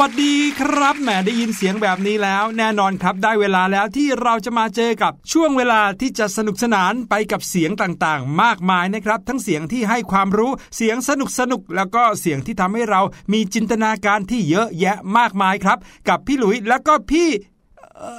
[0.00, 13.00] วัสดีครับแหมได้ยินเสียงแบบนี้แล้ว แน่นอนครับได้เวลาแล้วที่เราจะมาเจอกับช่วงเวลาที่จะสนุกสนานไปกับเสียงต่างๆ มากมายนะครับ ทั้งเสียงที่ให้ความรู้เสียงสนุกสนุกแล้วก็เสียงที่ทำให้เรา
[13.32, 17.28] มีจินตนาการที่เยอะแยะมากมายครับ กับพี่หลุยแล้วก็พี่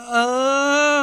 [0.10, 0.16] เอ
[0.98, 1.00] อ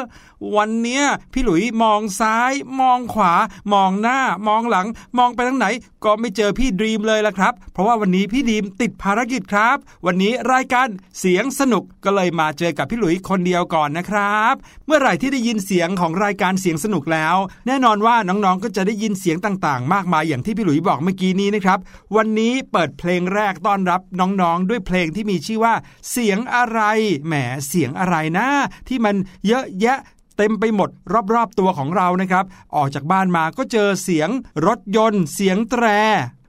[0.57, 3.35] วันเนี้ยพี่หลุยมองซ้าย มองขวา
[3.73, 4.19] มองหน้า
[4.49, 4.87] มองหลัง
[5.19, 5.67] มองไปทางไหน
[6.05, 9.77] ก็ไม่เจอพี่ดีมเลยละครับ เพราะว่าวันนี้พี่ดีมติดภารกิจครับ
[10.07, 10.87] วันนี้รายการ
[11.19, 14.55] เสียงสนุกก็เลยมาเจอกับพี่หลุยคนเดียวก่อนนะครับ
[14.87, 17.37] เมื่อไหร่ที่ได้ยินเสียงของรายการเสียงสนุกแล้ว
[17.67, 21.79] แน่นอนว่าน้องๆก็จะได้ยินเสียงต่างๆ มากมายอย่างที่พี่หลุยบอกเมื่อกี้นี้นะครับ
[22.17, 25.75] วันนี้เปิดเพลงแรกต้อนรับน้องๆ ด้วยเพลงที่มีชื่อว่า
[26.11, 26.81] เสียงอะไร
[27.27, 27.35] แหม
[27.69, 28.49] เสียงอะไรนะ
[28.89, 29.15] ที่มัน
[29.47, 29.99] เยอะแยะ
[30.39, 30.91] เต็มไปหมด
[31.35, 32.45] รอบๆตัวของเรานะครับ
[32.77, 34.29] ออกจากบ้านมาก็เจอเสียง
[34.67, 35.85] รถยนต์ เสียงแตร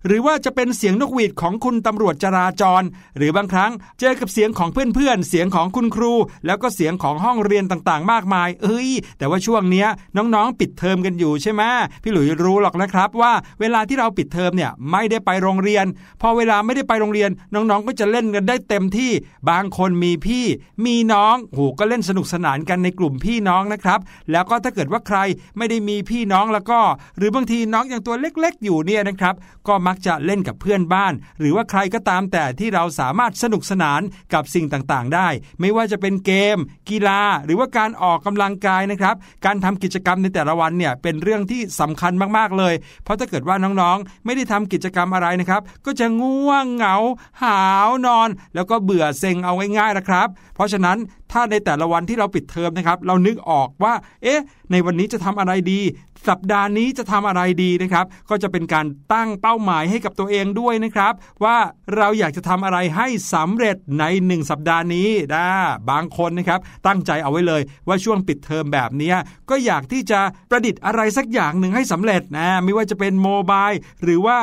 [0.05, 2.83] หรือว่าจะเป็นเสียงนกหวีดของคุณตำรวจจราจร
[3.17, 6.13] หรือบางครั้งเจอกับเสียงของเพื่อนๆ เสียงของคุณครู
[6.45, 9.87] แล้วก็เสียงของห้องเรียนต่างๆ มากมาย เอ้ย แต่ว่าช่วงเนี้ย
[10.17, 11.61] น้องๆ ปิดเทอมกันอยู่ใช่ไหม
[12.03, 15.85] พี่หลุยรู้หรอกนะครับว่าเวลาที่เราปิดเทอมเนี่ยไม่ได้ไปโรงเรียน
[16.21, 19.11] พอเวลาไม่ได้ไปโรงเรียน น้องๆ ก็จะเล่นกันได้เต็มที่
[19.49, 20.45] บางคนมีพี่
[20.85, 23.99] มีน้องโหก็เล่นสนุกสนานกันในกลุ่มพี่น้องนะครับ
[24.31, 25.17] แล้วก็ถ้าเกิดว่าใคร
[25.57, 26.79] ไม่ได้มีพี่น้องแล้วก็
[27.17, 29.35] หรือบางทีน้องอย่างตัวเล็ก ๆ อยู่เนี่ยนะครับ
[29.67, 34.01] ก็มัักจะเล่นกับเพื่อนบ้าน หรือว่าใครก็ตามแต่ที่เราสามารถสนุกสนาน
[34.33, 35.27] กับสิ่งต่างๆ ได้
[35.59, 36.57] ไม่ว่าจะเป็นเกม
[36.89, 39.15] กีฬา หรือว่าการออกกำลังกายนะครับ
[39.45, 46.95] การทำกิจกรรมในแต่ละวันเนี่ยเป็นเรื่องที่สำคัญมากๆเลย เพราะถ้าเกิดว่าน้องๆ ไม่ได้ทำกิจกรรมอะไรนะครับ ก็จะง่วงเหงา
[47.43, 50.97] หาวนอน แล้วก็เบื่อเซ็งเอาง่ายๆนะครับ เพราะฉะนั้น
[51.31, 53.93] ถ้าในแต่ละวันที่เราปิดเทอมนะครับ เรานึกออกว่า
[54.23, 54.41] เอ๊ะ
[54.71, 55.79] ในวันนี้จะทำอะไรดี
[56.27, 61.57] สัปดาห์นี้จะทำอะไรดีนะครับ ก็จะเป็นการตั้งเป้าหมายให้กับตัวเองด้วยนะครับ ว่า
[61.95, 65.45] เราอยากจะทำอะไรให้สำเร็จใน 1 สัปดาห์นี้นะ
[65.89, 69.13] บางคนนะครับตั้งใจเอาไว้เลยว่าช่วงปิดเทอมแบบนี้
[69.49, 73.69] ก็อยากที่จะประดิษฐ์อะไรสักอย่างหนึ่งให้สำเร็จนะไม่ว่าจะเป็นโมบาย
[74.03, 74.37] หรือว่า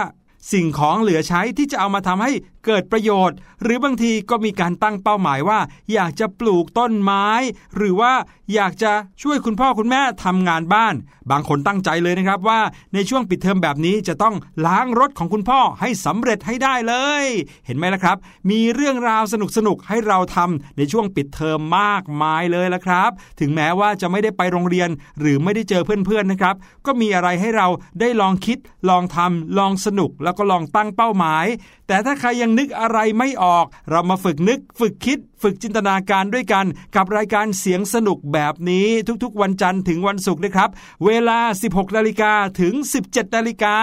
[0.52, 2.32] สิ่งของเหลือใช้ที่จะเอามาทำให้
[2.66, 5.58] เกิดประโยชน์ หรือบางทีก็มีการตั้งเป้าหมายว่า
[5.93, 7.28] อยากจะปลูกต้นไม้
[7.76, 8.12] หรือว่า
[8.54, 10.94] อยากจะช่วยคุณพ่อคุณแม่ทำงานบ้าน
[11.31, 12.60] บางคนตั้งใจเลยนะครับว่า
[12.94, 14.34] ในช่วงปิดเทอมแบบนี้จะต้อง
[14.66, 17.25] ล้างรถของคุณพ่อให้สำเร็จให้ได้เลย
[17.66, 18.16] เห็นไหมล่ะครับ
[18.50, 23.10] มีเรื่องราวสนุกสนุกให้เราทำในช่วงปิดเทอมมากมายเลยละครับ
[23.40, 24.88] ถึงแม้ว่าจะไม่ได้ไปโรงเรียน
[25.20, 26.54] หรือไม่ได้เจอเพื่อนๆนะครับ
[26.87, 27.66] ก็มีอะไรให้เรา
[28.00, 28.58] ได้ลองคิด
[28.88, 31.46] ลองทำลองสนุกแล้วก็ลองตั้งเป้าหมาย
[31.88, 36.66] แต่ถ้าใครยังนึกอะไรไม่ออก เรามาฝึกนึก ฝึกคิด ฝึกจินตนาการด้วยกัน
[36.96, 38.86] กับรายการเสียงสนุกแบบนี้
[39.24, 40.68] ทุกๆ วันจันทร์ถึงวันศุกร์นะครับ
[41.06, 41.38] เวลา
[41.68, 42.74] 16นาฬิกาถึง
[43.06, 43.76] 17นาฬิกา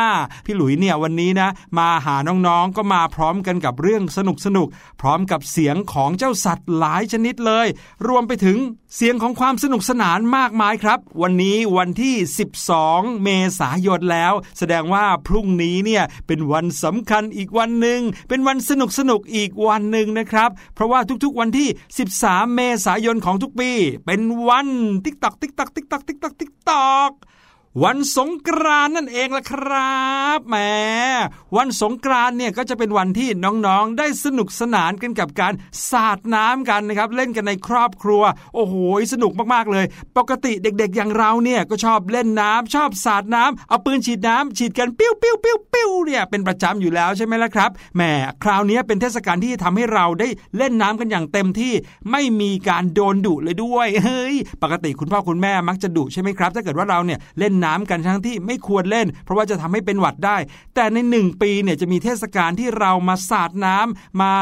[0.45, 2.15] พี่หลุยเนี่ยวันนี้นะ มาหา
[2.47, 4.67] น้องๆก็มาพร้อมกันกับเรื่องสนุกสนุก
[5.01, 7.67] พร้อมกับเสียงของเจ้าสัตว์หลายชนิดเลย
[8.07, 8.57] รวมไปถึง
[8.95, 12.15] เสียงของความสนุกสนานมากมายครับ วันนี้วันที่
[12.69, 13.29] 12 เม
[13.59, 21.67] ษายนแล้ว แสดงว่าพรุ่งนี้เนี่ยเป็นวันสำคัญอีกวันหนึ่ง เป็นวันสนุกสนุกอีกวันหนึ่งนะครับ เพราะว่าทุกๆวันที่
[22.11, 23.71] 13 เมษายนของทุกปี
[24.05, 24.67] เป็นวัน
[25.05, 27.11] ติ๊กตอกติ๊กตอกติ๊กตอกติ๊กตอกติ๊กตอก
[27.81, 30.03] วันสงกรานต์นั่นเองล่ะครั
[30.37, 30.55] บแหม
[31.55, 35.53] วันสงกรานต์เนี่ยก็จะเป็นวันที่น้องๆ ได้สนุกสนานกันกับการ
[35.89, 38.23] สาดน้ำกันนะครับ เล่นกันในครอบครัว
[38.55, 38.75] โอ้โห
[39.13, 39.85] สนุกมากๆเลย
[40.17, 48.01] ปกติเด็กๆอย่างเราเนี่ยก็ชอบเล่นน้ำชอบสาดน้ำเอาปืนฉีดน้ำฉีดกันปิ้วปิ้วปิ้วปิ้วเนี่ยเป็นประจำอยู่แล้วใช่ไหมล่ะครับแหม
[48.43, 50.27] คราวนี้เป็นเทศกาลที่ทำให้เราได้
[50.57, 51.73] เล่นน้ำกันอย่างเต็มที่
[52.11, 60.37] ไม่มีการโดนดุเลยด้วยเฮ้ยปกติคุณพ่อคุณแม่มักจะดุใช่ไหมครับ ถ้าเกิดว่าเราเนี่ยเล่นน้ำกันทั้งที่ไม่ควรเล่น เพราะว่าจะทำให้เป็นหวัดได้
[60.75, 64.33] แต่ในหนึ่งปีเนี่ยจะมีเทศกาลที่เรามาสาดน้ำมา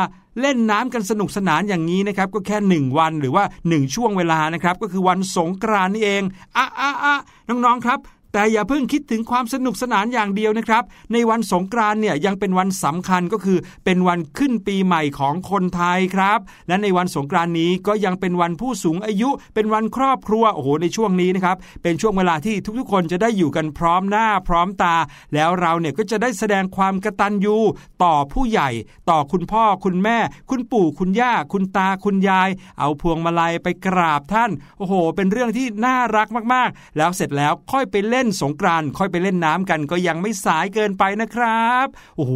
[0.42, 6.24] เล่นน้ำกันสนุกสนานอย่างนี้นะครับก็แค่ 1 วันหรือว่า 1 ช่วงเวลานะครับก็คือวันสงกรานนี่เอง
[6.58, 7.16] อะอะอะ
[7.50, 8.00] น้องๆครับ
[8.34, 10.84] แต่อย่าเพิ่งคิดถึงความสนุกสนานอย่างเดียวนะครับ
[11.14, 24.96] ในวันสงกรานเนี่ยยังเป็นวันสำคัญก็คือ เป็นวันขึ้นปีใหม่ของคนไทยครับ และในวันสงกรานนี้ก็ยังเป็นวันผู้สูงอายุ เป็นวันครอบครัวโอ้โหในช่วงนี้นะครับเป็นช่วงเวลาที่ทุกๆ คนจะได้อยู่กันพร้อมหน้าพร้อมตา
[25.34, 27.58] แล้วเราเนี่ยก็จะได้แสดงความกตัญญู
[28.04, 28.70] ต่อผู้ใหญ่
[29.10, 30.18] ต่อคุณพ่อคุณแม่
[30.50, 41.88] คุณปู่คุณย่า คุณตาคุณยาย เอาพวงมาลัยไปกราบท่าน โอ้โห เป็นเรื่องที่น่ารักมากๆ แล้วเสร็จแล้วค่อยไปเล่นล่นสงกรานต์ค่อยไปเล่นน้ำกันก็ยังไม่สายเกินไปนะครับ
[42.18, 42.34] โอ้โห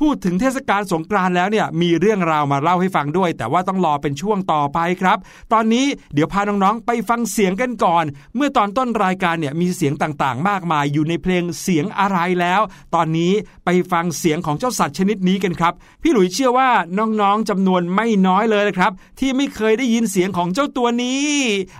[0.00, 5.18] พูดถึงเทศกาลสงกรานต์แล้วเนี่ยมีเรื่องราวมาเล่าให้ฟังด้วย แต่ว่าต้องรอเป็นช่วงต่อไปครับ
[5.52, 8.04] ตอนนี้เดี๋ยวพาน้องๆไปฟังเสียงกันก่อน
[8.36, 12.60] เมื่อตอนต้นรายการเนี่ยมีเสียงต่างๆ มากมายอยู่ในเพลงเสียงอะไรแล้ว
[12.94, 13.32] ตอนนี้
[13.64, 15.72] ไปฟังเสียงของเจ้าสัตว์ชนิดนี้กันครับ
[16.02, 21.24] พี่หลุยเชื่อว่าน้องๆจำนวนไม่น้อยเลยนะครับ ที่ไม่เคยได้ยินเสียงของเจ้าตัวนี้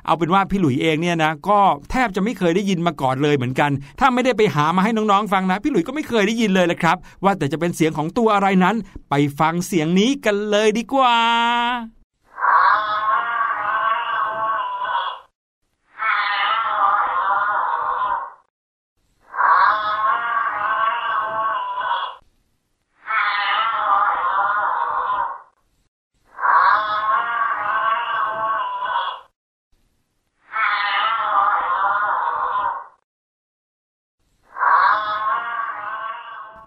[0.07, 1.59] เอาเป็นว่าพี่หลุยเองเนี่ยนะก็
[1.90, 3.70] แทบจะไม่เคยได้ยินมาก่อนเลยเหมือนกัน
[4.00, 8.76] ถ้าไม่ได้ไปหามาให้น้องๆฟังนะ พี่หลุยก็ไม่เคยได้ยินเลยละครับ ว่าแต่จะเป็นเสียงของตัวอะไรนั้น
[9.11, 11.16] ไปฟังเสียงนี้กันเลยดีกว่า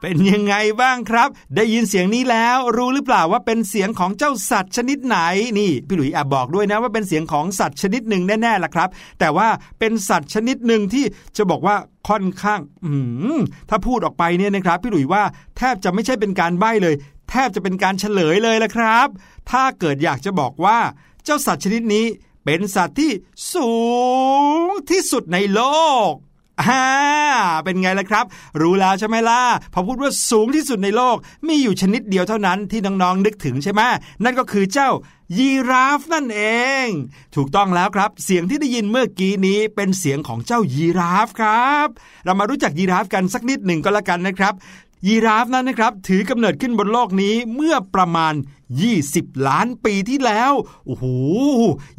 [0.06, 5.18] เป็นยังไงบ้างครับ ได้ยินเสียงนี้แล้วรู้หรือเปล่าว่าเป็นเสียงของเจ้าสัตว์ชนิดไหน
[5.60, 9.48] นี่พี่หลุยแอบบอกด้วยนะว่าเป็นเสียงของสัตว์ชนิดหนึ่งแน่ๆล่ะครับ แต่ว่า
[9.80, 11.06] เป็นสัตว์ชนิดหนึ่งที่
[11.38, 11.76] จะบอกว่า
[12.10, 12.94] ค่อนข้างอื
[13.70, 15.24] ถ้าพูดออกไปเนี่ยนะครับ พี่หลุยว่า
[15.58, 16.96] แทบจะไม่ใช่เป็นการใบ้เลย
[17.30, 19.08] แทบจะเป็นการเฉลยเลยละครับ
[19.52, 20.80] ถ้าเกิดอยากจะบอกว่า
[21.24, 22.06] เจ้าสัตว์ชนิดนี้
[22.46, 23.12] เป็นสัตว์ที่
[23.54, 23.74] สู
[24.66, 25.62] งที่สุดในโล
[26.12, 26.14] ก
[26.62, 26.84] อ่า
[27.64, 28.26] เป็นไงล่ะครับ
[28.62, 29.42] รู้แล้วใช่ไหมล่ะ
[29.74, 31.18] พอพูดว่าสูงที่สุดในโลก
[31.48, 33.82] มีอยู่ชนิดเดียวเท่านั้นที่น้องๆนึกถึงใช่ไหม
[34.24, 34.90] นั่นก็คือเจ้า
[35.38, 36.42] ยีราฟนั่นเอ
[36.86, 36.88] ง
[37.36, 41.88] ถูกต้องแล้วครับ เสียงที่ได้ยินเมื่อกี้นี้เป็นเสียงของเจ้ายีราฟครับ
[42.26, 44.54] เรามารู้จักยีราฟกันสักนิดหนึ่งก็แล้วกันนะครับ
[45.08, 48.34] ยีราฟนั้นนะครับ ถือกำเนิดขึ้นบนโลกนี้เมื่อประมาณ
[48.90, 50.52] 20 ล้านปีที่แล้ว
[50.86, 51.06] โอ้โห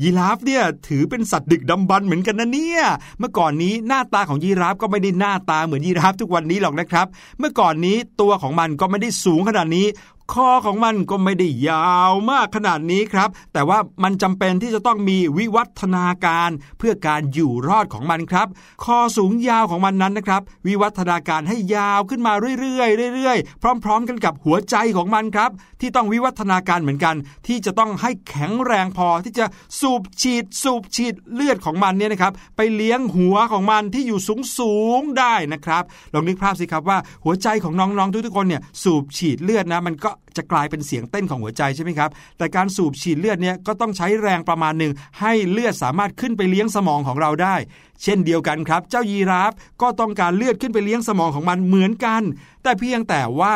[0.02, 2.82] ยีราฟเนี่ยถือเป็นสัตว์ดึกดำบรรเหมือนกันนะเนี่ย
[3.18, 7.06] เมื่อก่อนนี้หน้าตาของยีราฟก็ไม่ได้หน้าตาเหมือนยีราฟทุกวันนี้หรอกนะครับ
[7.38, 9.86] เมื่อก่อนนี้ตัวของมันก็ไม่ได้สูงขนาดนี้
[10.32, 18.46] คอของมันก็ไม่ได้ยาวมากขนาดนี้ครับ แต่ว่ามันจำเป็นที่จะต้องมีวิวัฒนาการเพื่อการอยู่รอดของมันครับ
[18.84, 25.50] คอสูงยาวของมันนั้นนะครับ วิวัฒนาการให้ยาวขึ้นมาเรื่อยๆเรื่อยๆ พร้อม ๆ กันกับหัวใจของมันครับ
[25.80, 27.16] ที่ต้องวิวัฒนาการเหมือนกัน
[27.46, 29.46] ที่จะต้องให้แข็งแรงพอที่จะ
[29.80, 47.56] สูบฉีด สูบฉีดเลือดของมันเนี่ยนะครับ ไปเลี้ยงหัวของมันที่อยู่สูงสูงได้นะครับลองนึกภาพสิครับว่าหัวใจของน้องๆทุกๆคนเนี่ยสูบฉีดเลือดนะมันก็จะกลายเป็นเสียงเต้นของหัวใจใช่ไหมครับ แต่การสูบฉีดเลือดเนี่ยก็ต้องใช้แรงประมาณหนึ่งให้เลือดสามารถขึ้นไปเลี้ยงสมองของเราได้
[48.02, 49.52] เช่นเดียวกันครับ เจ้ายีราฟ
[49.82, 52.22] ก็ต้องการเลือดขึ้นไปเลี้ยงสมองของมันเหมือนกัน
[52.62, 53.54] แต่เพียงแต่ว่า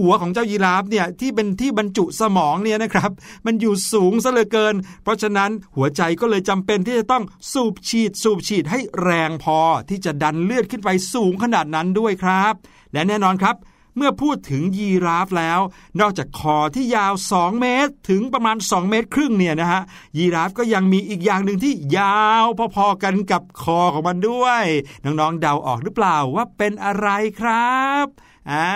[0.00, 3.10] หัวของเจ้ายีราฟเนี่ยที่เป็นที่บรรจุสมองเนี่ยนะครับ
[3.46, 9.58] มันอยู่สูงซะเหลือเกิน เพราะฉะนั้นหัวใจก็เลยจำเป็นที่จะต้องสูบฉีด สูบฉีดให้แรงพอ
[9.88, 12.54] ที่จะดันเลือดขึ้นไปสูงขนาดนั้นด้วยครับ
[12.92, 13.56] และแน่นอนครับ
[13.96, 15.60] เมื่อพูดถึงยีราฟแล้ว
[16.00, 19.82] นอกจากคอที่ยาว 2 เมตร ถึงประมาณ 2 เมตรครึ่งเนี่ยนะฮะ
[20.18, 22.44] ยีราฟก็ยังมีอีกอย่างหนึ่งที่ยาว
[22.76, 24.64] พอๆกันกับคอของมันด้วย
[25.04, 27.08] น้องๆเดาออกหรือเปล่าว่าเป็นอะไร
[27.40, 28.06] ครับ
[28.50, 28.68] อ่า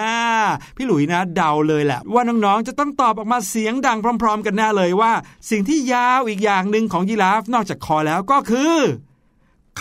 [0.77, 5.13] พี่หลุยนะเดาเลยแหละ ว่าน้องๆจะต้องตอบออกมาเสียงดังพร้อม ๆ กันแน่เลยว่า
[5.51, 8.75] สิ่งที่ยาวอีกอย่างหนึ่งของยีราฟนอกจากคอแล้วก็คือ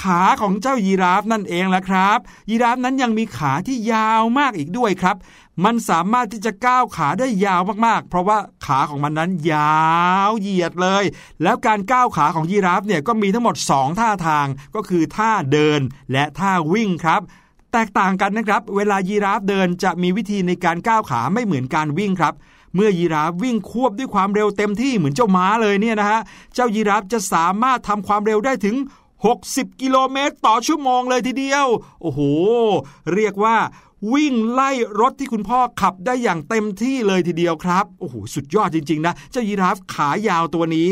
[0.01, 5.18] ขาของเจ้ายีราฟนั่นเองแหละครับ ยีราฟนั้นยังมีขาที่ยาวมากอีกด้วยครับ
[5.66, 9.88] มันสามารถที่จะก้าวขาได้ยาวมากๆ เพราะว่าขาของมันนั้นยา
[10.30, 11.04] วเหยียดเลย
[11.44, 17.22] แล้วการก้าวขาของยีราฟเนี่ยก็มีทั้งหมด 2 ท่าทางก็คือท่าเดินและท่าวิ่งครับ
[17.74, 22.34] แตกต่างกันนะครับ เวลายีราฟเดินจะมีวิธีในการก้าวขาไม่เหมือนการวิ่งครับ
[22.75, 26.20] เมื่อยีราฟวิ่งควบด้วยความเร็วเต็มที่เหมือนเจ้าม้าเลยเนี่ยนะฮะ
[26.56, 28.75] เจ้ายีราฟจะสามารถทำความเร็วได้ถึง
[29.26, 31.68] 60 กิโลเมตรต่อชั่วโมงเลยทีเดียว
[32.02, 32.22] โอ้โห
[33.14, 33.58] เรียกว่า
[34.14, 40.90] วิ่งไล่รถที่คุณพ่อขับได้อย่างเต็มที่เลยทีเดียวครับ โอ้โห สุดยอดจริง ๆ นะ เจ้ายีราฟขายาวตัวนี้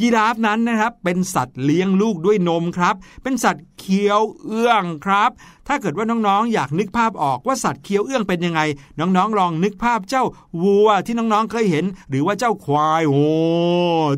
[0.00, 5.30] ยีราฟนั้นนะครับ เป็นสัตว์เลี้ยงลูกด้วยนมครับ เป็นสัตว์เคี้ยวเอื้องครับ
[5.68, 8.60] ถ้าเกิดว่าน้องๆ อยากนึกภาพออกว่าสัตว์เคี้ยวเอื้องเป็นยังไง
[9.00, 10.24] น้องๆ ลองนึกภาพเจ้า
[10.62, 13.24] วัวที่น้องๆ เคยเห็น หรือว่าเจ้าควายโอ้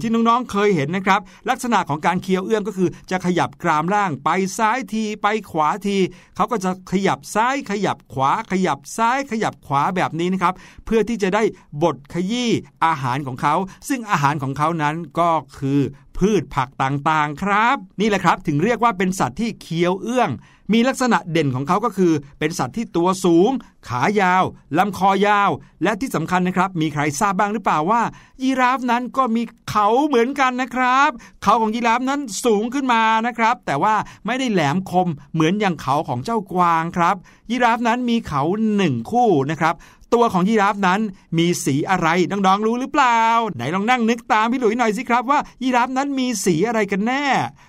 [0.02, 4.28] ที่น้องๆ เคยเห็นนะครับ ลักษณะของการเคี้ยวเอื้องก็คือ จะขยับกรามล่างไป
[4.58, 5.98] ซ้ายทีไปขวาที
[6.36, 11.42] เขาก็จะขยับซ้ายขยับขวา ขยับซ้ายขยับขวาแบบนี้นะครับ เพื่อที่จะได้
[11.82, 12.50] บดขยี้
[12.84, 13.54] อาหารของเขา
[13.88, 15.80] ซึ่งอาหารของเขานั้นก็คือ
[16.18, 20.30] พืพืชผักต่างๆ ครับ นี่แหละครับ ถึงเรียกว่าเป็นสัตว์ที่เคี้ยวเอื้อง
[20.72, 23.50] มีลักษณะเด่นของเขาก็คือ เป็นสัตว์ที่ตัวสูง
[23.88, 24.44] ขายาว
[24.78, 25.50] ลำคอยาว
[25.82, 28.02] และที่สำคัญนะครับ มีใครทราบบ้างหรือเปล่าว่า
[28.42, 31.10] ยีราฟนั้นก็มีเขาเหมือนกันนะครับ
[31.42, 33.94] เขาของยีราฟนั้นสูงขึ้นมานะครับ แต่ว่า
[34.26, 37.16] ไม่ได้แหลมคมเหมือนอย่างเขาของเจ้ากวางครับ
[37.50, 38.42] ยีราฟนั้นมีเขา
[38.76, 39.74] หนึ่งคู่นะครับ
[40.14, 41.00] ตัวของยีราฟนั้น
[41.38, 43.20] มีสีอะไรน้องๆรู้หรือเปล่า
[43.56, 47.24] ไหนลองนั่งนึกตามพี่หลุยหน่อยสิครับว่ายีราฟนั้นมีสีอะไรกันแน่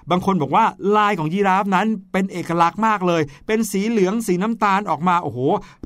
[0.09, 0.65] บางคนบอกว่า
[0.95, 5.39] ลายของยีราฟนั้นเป็นเอกลักษณ์มากเลย เป็นสีเหลืองสีน้ำตาลออกมาโอ้โห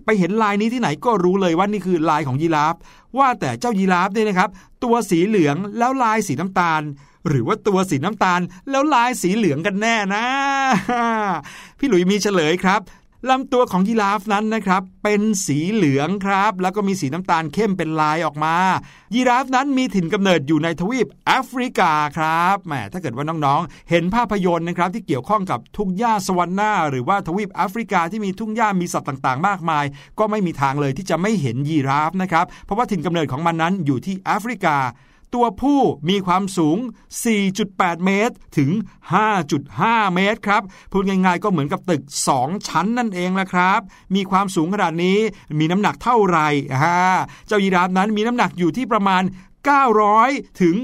[0.05, 2.75] ไปเห็นลายนี้ที่ไหนก็รู้เลยว่านี่คือลายของยีราฟ
[3.17, 4.49] ว่าแต่เจ้ายีราฟเนี่ยนะครับ
[4.83, 6.83] ตัวสีเหลืองแล้วลายสีน้ำตาล
[7.27, 10.25] หรือว่าตัวสีน้ำตาลแล้วลายสีเหลืองกันแน่นะ
[11.79, 12.81] พี่หลุยมีเฉลยครับ
[13.29, 18.55] ลำตัวของยีราฟนั้นนะครับ เป็นสีเหลืองครับ แล้วก็มีสีน้ำตาลเข้มเป็นลายออกมา
[19.13, 29.85] ยีราฟนั้นมีถิ่นกำเนิดอยู่ในทวีปแอฟริกาครับแหมถ้าเกิดว่าน้องๆ เห็นภาพยนตร์นะครับที่เกี่ยวข้องกับทุ่งหญ้าสวรรค์หน้า หรือว่าทวีปแอฟริกาที่มีทุ่งหญ้ามีสัตว์ต่างๆ มากมาย
[30.19, 34.77] ก็ไม่มีทางเลยที่จะไม่เห็นยีราฟนะครับเพราะว่าถิ่นกำเนิดของมันนั้นอยู่ที่แอฟริกา
[35.35, 36.77] ตัวผู้มีความสูง
[37.41, 38.71] 4.8 เมตร ถึง
[39.43, 40.61] 5.5 เมตรครับ
[40.91, 42.03] พูดง่ายๆก็เหมือนกับตึก
[42.35, 43.79] 2 ชั้นนั่นเองแหละครับ
[44.15, 45.19] มีความสูงขนาดนี้
[45.59, 46.47] มีน้ำหนักเท่าไหร่
[47.47, 49.23] เจ้ายีราฟนั้นมีน้ำหนักอยู่ที่ประมาณ
[49.91, 50.75] 900 ถึง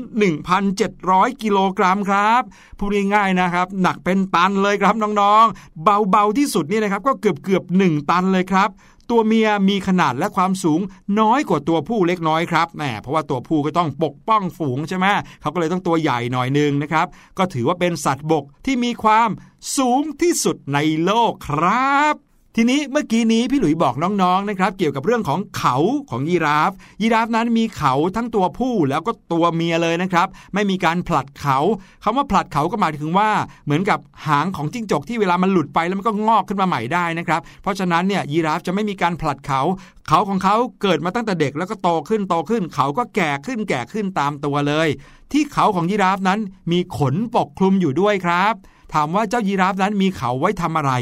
[0.68, 2.42] 1,700 กิโลกรัมครับ
[2.80, 8.70] พูดง่ายๆนะครับ หนักเป็นตันเลยครับน้องๆ เบาๆที่สุดนี่นะครับ ก็เกือบเกือบ1ตันเลยครับ
[9.12, 10.82] ตัวเมียมีขนาดและความสูง
[11.20, 15.06] น้อยกว่าตัวผู้เล็กน้อยครับแหมเพราะว่าตัวผู้ก็ต้องปกป้องฝูงใช่ไหม
[15.42, 19.30] เขาก็เลยต้องตัวใหญ่หน่อยนึงนะครับ ก็ถือว่าเป็นสัตว์บกที่มีความ
[19.78, 22.29] สูงที่สุดในโลกครับ
[22.62, 25.76] ทีนี้เมื่อกี้นี้พี่หลุยบอกน้องๆนะครับ เกี่ยวกับเรื่องของเขา
[26.10, 31.58] ของยีราฟ ยีราฟนั้นมีเขาทั้งตัวผู้แล้วก็ตัวเมียเลยนะครับ ไม่มีการผลัดเขา
[32.04, 33.30] คำว่าผลัดเขาก็หมายถึงว่า
[33.66, 39.62] เหมือนกับหางของจิ้งจกที่เวลามันหลุดไปแล้วมันก็งอกขึ้นมาใหม่ได้นะครับ เพราะฉะนั้นเนี่ยยีราฟจะไม่มีการผลัดเขา
[40.08, 44.88] เขาของเขาเกิดมาตั้งแต่เด็กแล้วก็โตขึ้นโตขึ้น เขาก็แก่ขึ้นแก่ขึ้นตามตัวเลย
[45.32, 46.40] ที่เขาของยีราฟนั้น
[46.72, 48.54] มีขนปกคลุมอยู่ด้วยครับ
[48.94, 50.94] ถามว่าเจ้ายีราฟนั้นมีเขาไว้ทำอะไร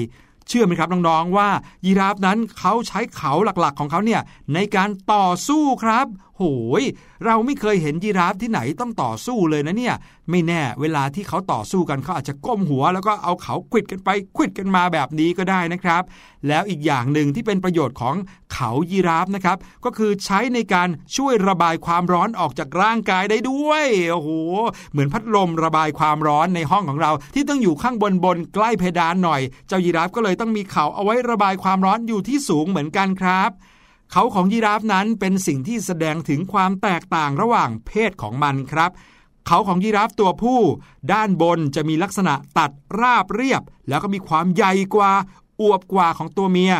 [0.49, 1.49] เชื่อไหมครับน้องๆว่า
[1.85, 4.21] ยีราฟนั้นเขาใช้เขาหลักๆของเขาเนี่ย
[4.53, 6.05] ในการต่อสู้ครับ
[6.37, 6.43] โห
[6.81, 6.83] ย
[7.25, 9.95] เราไม่เคยเห็นยีราฟที่ไหนต้องต่อสู้เลยนะเนี่ย
[10.29, 16.03] ไม่แน่เวลาที่เขาต่อสู้กันเขาอาจจะก้มหัว แล้วก็เอาเขาควิดกันไปควิดกันมาแบบนี้ก็ได้นะครับ
[16.47, 18.15] แล้วอีกอย่างหนึ่งที่เป็นประโยชน์ของ
[18.53, 24.29] เขายีราฟนะครับ ก็คือใช้ในการช่วยระบายความร้อนออกจากร่างกายได้ด้วยโอ้โห
[24.91, 33.51] เหมือนพัดลมระบายความร้อนในห้องของเรา ที่ต้องอยู่ข้างบนบนใกล้เพดานหน่อย เจ้ายีราฟก็เลยต้องมีเขาเอาไว้ระบายความร้อนอยู่ที่สูงเหมือนกันครับ
[34.11, 38.91] เขาของยีราฟนั้นเป็นสิ่งที่แสดงถึงความแตกต่างระหว่างเพศของมันครับ
[39.47, 40.59] เขาของยีราฟตัวผู้
[41.13, 45.11] ด้านบนจะมีลักษณะตัดราบเรียบ แล้วก็มีความใหญ่กว่า
[45.61, 46.73] อวบกว่าของตัวเมีย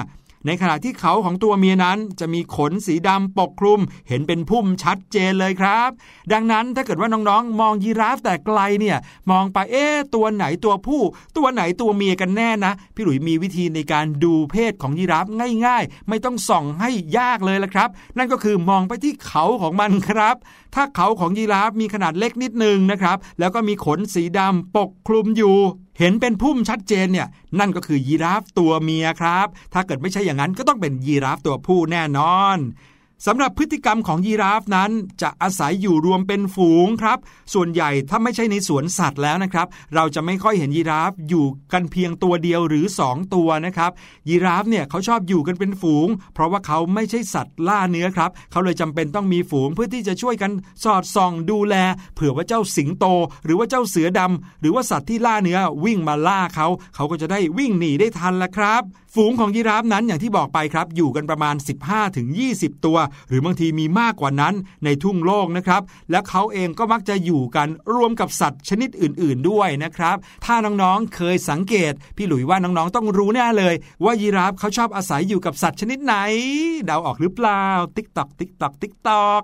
[0.46, 5.90] ในขณะที่เขาของตัวเมียนั้นจะมีขนสีดำปกคลุม เห็นเป็นพุ่มชัดเจนเลยครับ
[6.34, 8.98] ดังนั้นถ้าเกิดว่าน้องๆ มองยีราฟแต่ไกลเนี่ย
[9.32, 11.02] มองไปเอ๊ตัวไหนตัวผู้
[11.38, 15.26] ตัวไหนตัวเมียกันแน่นะ พี่หลุยมีวิธีในการดูเพศของยีราฟ
[15.66, 20.36] ง่าย ๆ ไม่ต้องส่องให้ยากเลยละครับ นั่นก็คือมองไปที่เขาของมันครับ
[20.76, 25.58] ถ้าเขาของยีราฟมีขนาดเล็กนิดนึงนะครับ แล้วก็มีขนสีดำปกคลุมอยู่
[26.00, 27.28] เห็นเป็นพุ่มชัดเจนเนี่ย
[27.60, 32.58] นั่นก็คือยีราฟตัวเมียครับ ถ้าเกิดไม่ใช่อย่างนั้นก็ต้องเป็นยีราฟตัวผู้แน่นอน
[33.26, 37.18] สำหรับพฤติกรรมของยีราฟนั้น จะอาศัยอยู่รวมเป็นฝูงครับ
[37.54, 43.92] ส่วนใหญ่ถ้าไม่ใช่ในสวนสัตว์แล้วนะครับ เราจะไม่ค่อยเห็นยีราฟอยู่กันเพียงตัวเดียวหรือ 2 ตัวนะครับ
[44.30, 50.52] ยีราฟเนี่ยเขาชอบอยู่กันเป็นฝูง เพราะว่าเขาไม่ใช่สัตว์ล่าเนื้อครับ เขาเลยจำเป็นต้องมีฝูงเพื่อที่จะช่วยกัน
[50.84, 51.76] สอดส่องดูแล
[52.16, 53.06] เผื่อว่าเจ้าสิงโต
[53.46, 58.84] หรือว่าเจ้าเสือดำหรือว่าสัตว์ที่ล่าเนื้อวิ่งมาล่าเขา เขาก็จะได้วิ่งหนีได้ทันละครับ
[59.18, 61.56] ฝูงของยีราฟนั้นอย่างที่บอกไปครับ อยู่กันประมาณ
[62.20, 62.98] 15-20 ตัว
[63.30, 64.54] หรือบางทีมีมากกว่านั้น
[64.84, 76.16] ในทุ่งโลกนะครับ และเขาเองก็มักจะอยู่กันรวมกับสัตว์ชนิดอื่น ๆ ด้วยนะครับ ถ้าน้องๆเคยสังเกต พี่หลุยว่าน้องๆต้องรู้แน่เลย ว่ายีราฟเขาชอบอาศัยอยู่กับสัตว์ชนิดไหน
[76.86, 79.44] เดาออกหรือเปล่า ติ๊กตอกติ๊กตอกติ๊กตอก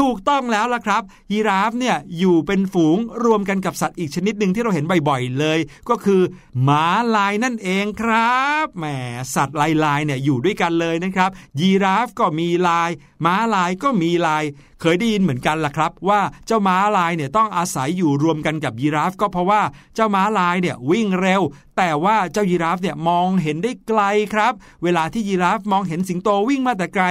[0.00, 1.02] ถูกต้องแล้วล่ะครับ
[1.32, 6.22] ยีราฟเนี่ยอยู่เป็นฝูงรวมกันกับสัตว์อีกชนิดหนึ่งที่เราเห็นบ่อยๆเลย ก็คือ
[6.62, 8.84] ม้าลายนั่นเองครับแหม
[9.34, 12.90] สัตว์ลายลายเนี่ยอยู่ด้วยกันเลยนะครับ ยีราฟก็มีลาย
[13.24, 14.44] ม้าลายก็มีลาย
[14.82, 19.62] เคยได้ยินเหมือนกันล่ะครับ ว่าเจ้าม้าลายเนี่ยต้องอาศัยอยู่รวมกันกับยีราฟ ก็เพราะว่า
[19.94, 21.42] เจ้าม้าลายเนี่ยวิ่งเร็ว
[21.76, 24.02] แต่ว่าเจ้ายีราฟเนี่ยมองเห็นได้ไกล
[24.34, 27.04] ครับ เวลาที่ยีราฟมองเห็นสิงโตวิ่งมาแต่ไกล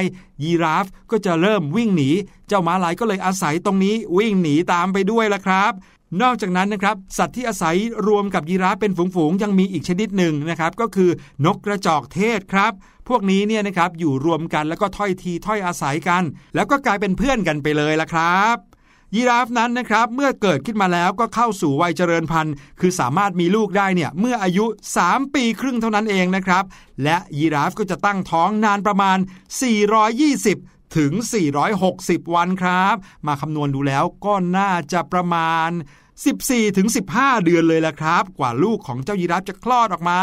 [0.43, 2.09] ยีราฟก็จะเริ่มวิ่งหนี
[2.47, 5.73] เจ้าม้าลายก็เลยอาศัยตรงนี้วิ่งหนีตามไปด้วยล่ะครับ
[6.21, 7.75] นอกจากนั้นนะครับสัตว์ที่อาศัย
[8.07, 11.09] รวมกับยีราฟเป็นฝูงๆยังมีอีกชนิดหนึ่งนะครับก็คือ
[11.45, 12.73] นกกระจอกเทศครับ
[13.13, 16.23] วกนี้เนี่ยนะครับอยู่รวมกันแล้วก็ถ้อยทีถ้อยอาศัยกัน
[16.55, 18.57] แล้วก็กลายเป็นเพื่อนกันไปเลยละครับ
[19.15, 24.65] ยีราฟนั้นนะครับเมื่อเกิดขึ้นมาแล้วก็เข้าสู่วัยเจริญพันธุ์ คือสามารถมีลูกได้เนี่ยเมื่ออายุ
[25.01, 26.63] 3 ปีครึ่งเท่านั้นเองนะครับ
[27.03, 29.17] และยีราฟก็จะตั้งท้องนานประมาณ
[30.11, 31.13] 420 ถึง
[31.73, 32.95] 460 วันครับ
[33.27, 35.69] มาคำนวณดูแล้วก็น่าจะประมาณ
[36.23, 40.21] 14ถึง15 เดือนเลยละครับ กว่าลูกของเจ้ายีราฟจะคลอดออกมา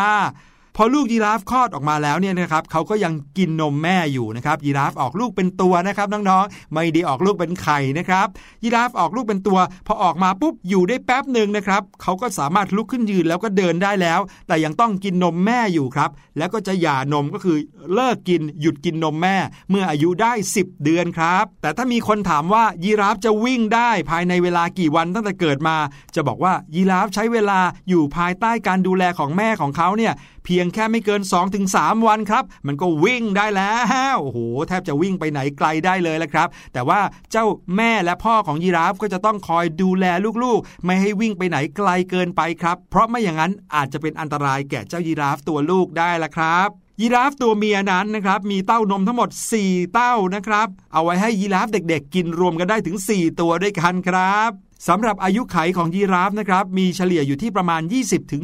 [0.81, 8.27] พอลูกยีราฟคลอดออกมาแล้วเนี่ยนะครับเขาก็ยังกินนมแม่อยู่นะครับยีราฟออกลูกเป็นตัวนะครับน้องๆไม่ได้ออกลูกเป็นไข่นะครับ
[8.63, 17.57] ยีราฟออกลูกเป็นตัว พอออกมาปุ๊บอยู่ได้แป๊บหนึ่งนะครับเขาก็สามารถลุกขึ้นยืนแล้วก็เดินได้แล้ว แต่ยังต้องกินนมแม่อยู่ครับ แล้วก็จะหย่านมก็คือ
[17.95, 19.37] เลิกกินหยุดกินนมแม่
[19.71, 25.77] เมื่ออายุได้ 10 เดือนครับ แต่ถ้ามีคนถามว่ายีราฟจะวิ่งได้ภายในเวลากี่วันตั้งแต่เกิดมา
[26.15, 31.23] จะบอกว่ายีราฟใช้เวลาอยู่ภายใต้การดูแลของแม่ของเขาเนี่ยเพียงแค่ไม่เกิน
[31.65, 33.75] 2-3 วันครับ มันก็วิ่งได้แล้
[34.15, 37.01] วโอ้โหแทบจะวิ่งไปไหนไกลได้เลยแหละครับ แต่ว่า
[37.33, 37.47] เจ้า
[37.77, 40.07] แม่และพ่อของยีราฟก็จะต้องคอยดูแล
[40.45, 46.69] ลูกๆ ไม่ให้วิ่งไปไหนไกลเกินไปครับ เพราะไม่อย่างนั้นอาจจะเป็นอันตรายแก่เจ้ายีราฟตัวลูกได้ละครับ
[47.01, 49.31] ยีราฟตัวเมียนั้นนะครับมีเต้านมทั้งหมด
[49.63, 54.51] 4 เต้านะครับ เอาไว้ให้ยีราฟเด็กๆ กินรวมกันได้ถึง 4 ตัวด้วยกันครับ
[54.87, 57.83] สำหรับอายุไขของยีราฟนะครับมีเฉลี่ยอยู่ที่ประมาณ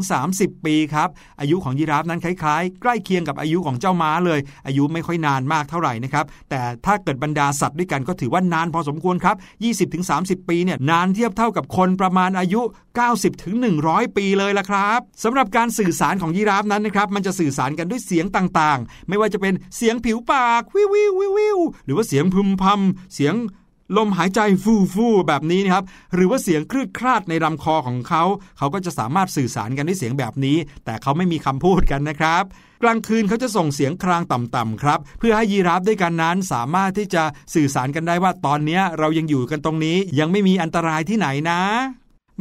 [0.01, 1.09] 20-30 ปีครับ
[1.41, 9.37] อายุของยีราฟนั้นคล้ายๆ ใกล้เคียงกับอายุของเจ้าม้าเลย อายุไม่ค่อยนานมากเท่าไหร่นะครับแต่ถ้าเกิดบรรดาสัตว์ด้วยกันก็ถือว่านานพอสมควรครับ
[9.93, 12.61] 20-30 ปีเนี่ยนานเทียบเท่ากับคนประมาณอายุ
[13.39, 23.35] 90-100 ปีเลยละครับสำหรับการสื่อสารของยีราฟนั้นนะครับมันจะสื่อสารกันด้วยเสียงต่างๆ ไม่ว่าจะเป็นเสียงผิวปากวิววิววิวหรือว่าเสียงพึมพำเสียง
[23.97, 28.25] ลมหายใจฟูฟูแบบนี้นะครับหรือว่าเสียงคลืดคลาดในลำคอของเขา
[28.59, 32.45] เขาก็จะสามารถสื่อสารกันด้วยเสียงแบบนี้ แต่เขาไม่มีคำพูดกันนะครับ
[32.83, 37.23] กลางคืนเขาจะส่งเสียงครางต่ำๆครับ เพื่อให้ยีราฟด้วยกันนั้นสามารถที่จะ
[37.55, 41.61] สื่อสารกันได้ว่าตอนนี้เรายังอยู่กันตรงนี้ยังไม่มีอันตรายที่ไหนนะ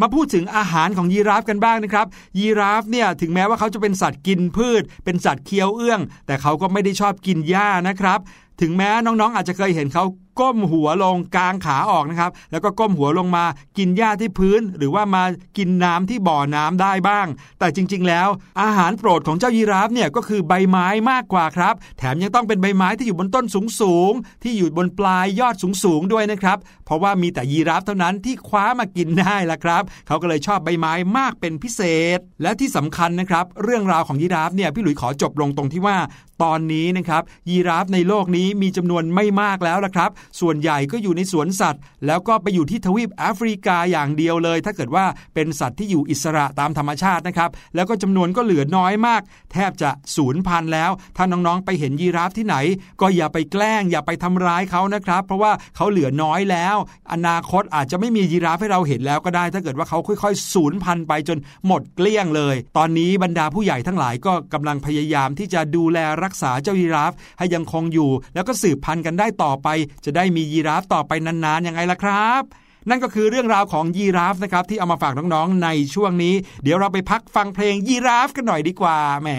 [0.01, 2.07] มาพูดถึงอาหารของยีราฟกันบ้างนะครับ
[2.39, 8.19] ยีราฟเนี่ยถึงแม้ว่าเขาจะเป็นสัตว์กินพืช เป็นสัตว์เคี้ยวเอื้อง แต่เขาก็ไม่ได้ชอบกินหญ้านะครับ
[8.61, 10.03] ถึงแม้น้องๆ อาจจะเคยเห็นเขา
[10.39, 13.45] ก้มหัวลงกลางขาออกนะครับ แล้วก็ก้มหัวลงมา
[13.77, 15.23] กินหญ้าที่พื้น หรือว่ามา
[15.57, 17.27] กินน้ำที่บ่อน้ำได้บ้าง
[17.59, 18.27] แต่จริง ๆ แล้ว
[18.61, 23.45] อาหารโปรดของเจ้ายีราฟเนี่ยก็คือใบไม้มากกว่าครับ แถมยังต้องเป็นใบไม้ที่อยู่บนต้น
[23.81, 31.81] สูงๆที่อยู่บนปลายยอดสูงๆด้วยนะครับ เพราะว่ามีแต่ยีราฟเท่านั้นที่คว้ามากินได้ละครับเขาก็เลยชอบใบไม้มากเป็นพิเศ
[32.17, 35.97] ษ และที่สำคัญนะครับ เรื่องราวของยีราฟเนี่ยพี่หลุยขอจบลงตรงที่ว่า
[36.43, 40.09] ตอนนี้นะครับยีราฟในโลกนี้มีจำนวนไม่มากแล้วละครับ
[40.39, 45.05] ส่วนใหญ่ก็อยู่ในสวนสัตว์ แล้วก็ไปอยู่ที่ทวีปแอฟริกาอย่างเดียวเลย ถ้าเกิดว่า
[45.35, 49.21] เป็นสัตว์ที่อยู่อิสระตามธรรมชาตินะครับ แล้วก็จำนวนก็เหลือน้อยมาก
[49.53, 52.55] แทบจะสูญพันธ์แล้ว ถ้าน้องๆไปเห็นยีราฟที่ไหน
[53.01, 56.75] ก็อย่าไปแกล้ง อย่าไปทำร้ายเขานะครับ เพราะว่าเขาเหลือน้อยแล้ว
[57.13, 69.67] อนาคตอาจจะไม่มียีราฟให้เราเห็นแล้วก็ได้ ถ้าเกิดว่าเขาค่อยๆสูญพันธ์ไปจนหมดเกลี้ยงเลย ตอนนี้บรรดาผู้ใหญ่ทั้งหลายก็กำลังพยายามที่จะดูแลรักษาเจ้ายีราฟให้ยังคงอยู่ แล้วก็สืบพันธุ์กันได้ต่อไป
[70.05, 72.43] จะได้มียีราฟต่อไปนานๆยังไงล่ะครับ
[72.89, 79.29] นั่นก็คือเรื่องราวของยีราฟนะครับที่เอามาฝากน้องๆในช่วงนี้ เดี๋ยวเราไปพักฟังเพลงยีราฟกันหน่อยดีกว่าแหม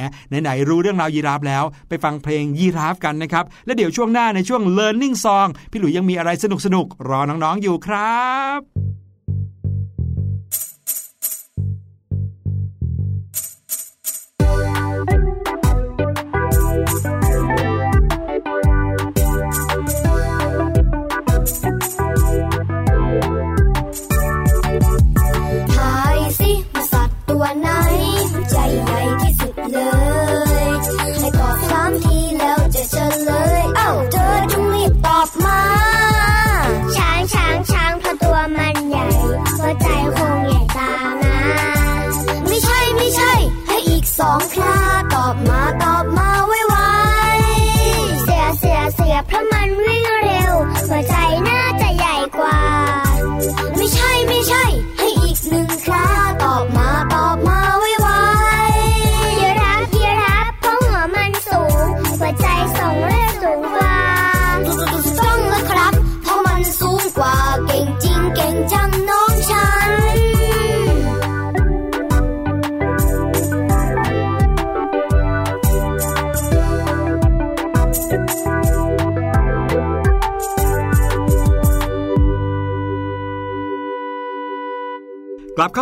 [0.42, 6.30] ไหนๆรู้เรื่องราวยีราฟแล้ว ไปฟังเพลงยีราฟกันนะครับและเดี๋ยวช่วงหน้าในช่วง learning song พี่หลุยยังมีอะไร
[6.64, 8.24] สนุกๆรอน้องๆอยู่ครั
[8.58, 8.60] บ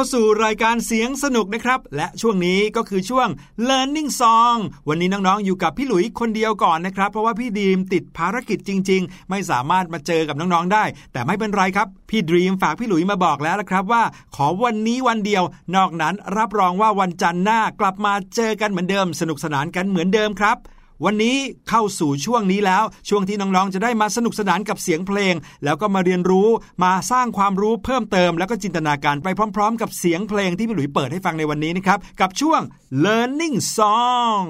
[0.03, 3.29] าสู่รายการเสียงสนุกนะครับ และช่วงนี้ก็คือช่วง
[3.69, 14.03] learning song วันนี้น้องๆอยู่กับพี่หลุยคนเดียวก่อนนะครับ เพราะว่าพี่ดีมติดภารกิจจริง ๆ ไม่สามารถมาเจอกับน้องๆได้ แต่ไม่เป็นไรครับ พี่ดีมฝากพี่หลุยมาบอกแล้วนะครับว่า
[14.37, 15.43] ขอวันนี้วันเดียว
[15.77, 20.59] นอกนั้นรับรองว่าวันจันทร์หน้ากลับมาเจอกันเหมือนเดิม สนุกสนานกันเหมือนเดิมครับ
[21.07, 21.37] วันนี้
[21.69, 25.35] เข้าสู่ช่วงนี้แล้ว ช่วงที่น้องๆ จะได้มาสนุกสนานกับเสียงเพลง
[25.65, 26.49] แล้วก็มาเรียนรู้
[26.85, 32.61] มาสร้างความรู้เพิ่มเติม แล้วก็จินตนาการไปพร้อม ๆ กับเสียงเพลงที่พี่หลุยเปิดให้ฟังในวันนี้นะครับ กับช่วง
[33.05, 34.45] learning song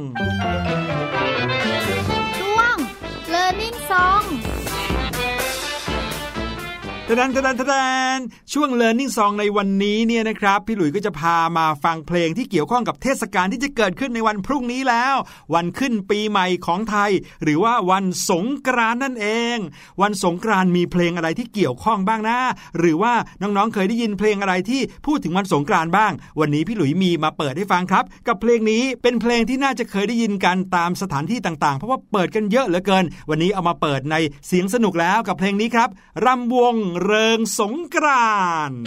[7.21, 8.19] ดันทดันทดัน
[8.53, 15.15] ช่วง Learning Song ในวันนี้เนี่ยนะครับ พี่หลุยก็จะพามาฟังเพลงที่เกี่ยวข้องกับเทศกาลที่จะเกิดขึ้นในวันพรุ่งนี้แล้ว
[15.55, 17.11] วันขึ้นปีใหม่ของไทย
[17.43, 19.57] หรือว่าวันสงกรานนั่นเอง
[20.03, 22.39] วันสงกรานมีเพลงอะไรที่เกี่ยวข้องบ้างนะ
[22.79, 35.89] หรือว่าน้องๆเคยได้ยินเพลงอะไรที่พูดถึงวันสงกรานบ้าง วันนี้พี่หลุยมีมาเปิดให้ฟังครับ กับเพลงนี้เป็นเพลงที่น่าจะเคยได้ยินกันตามสถานที่ต่างๆ เพราะว่าเปิดกันเยอะเหลือเกิน วันนี้เอามาเปิดในเสียงสนุกแล้วกับเพลงนี้ครับ
[36.25, 38.83] รำวงเริงสงกรานต์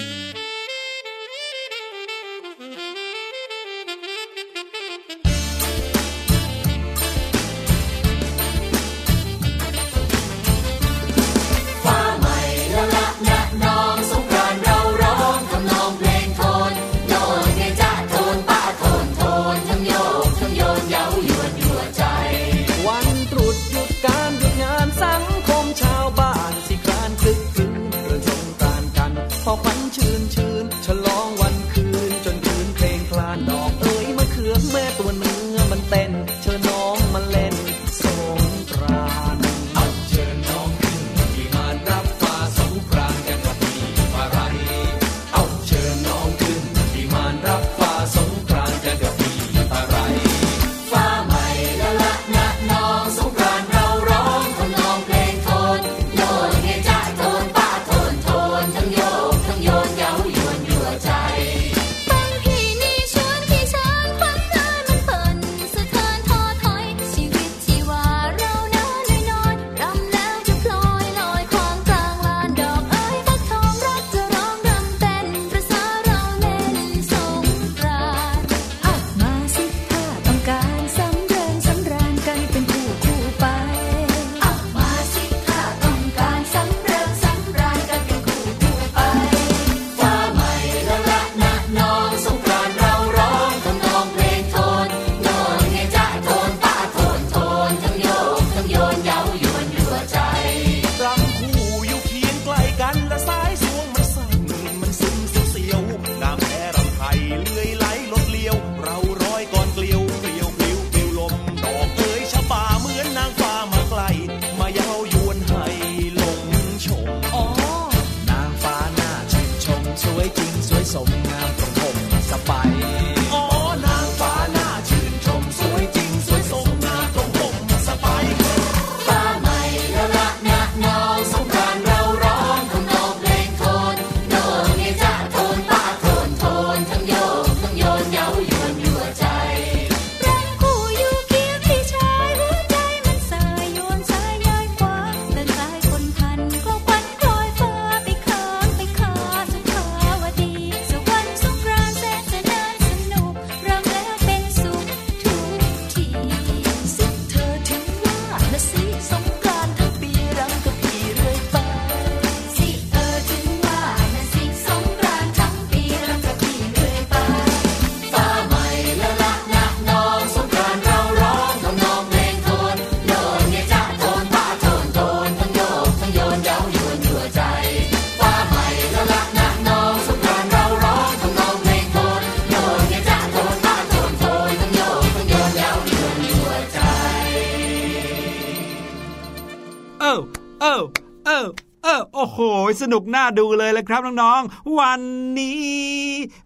[192.93, 195.02] นุกน่าดูเลยละครับน้องๆ วัน
[195.39, 195.65] นี้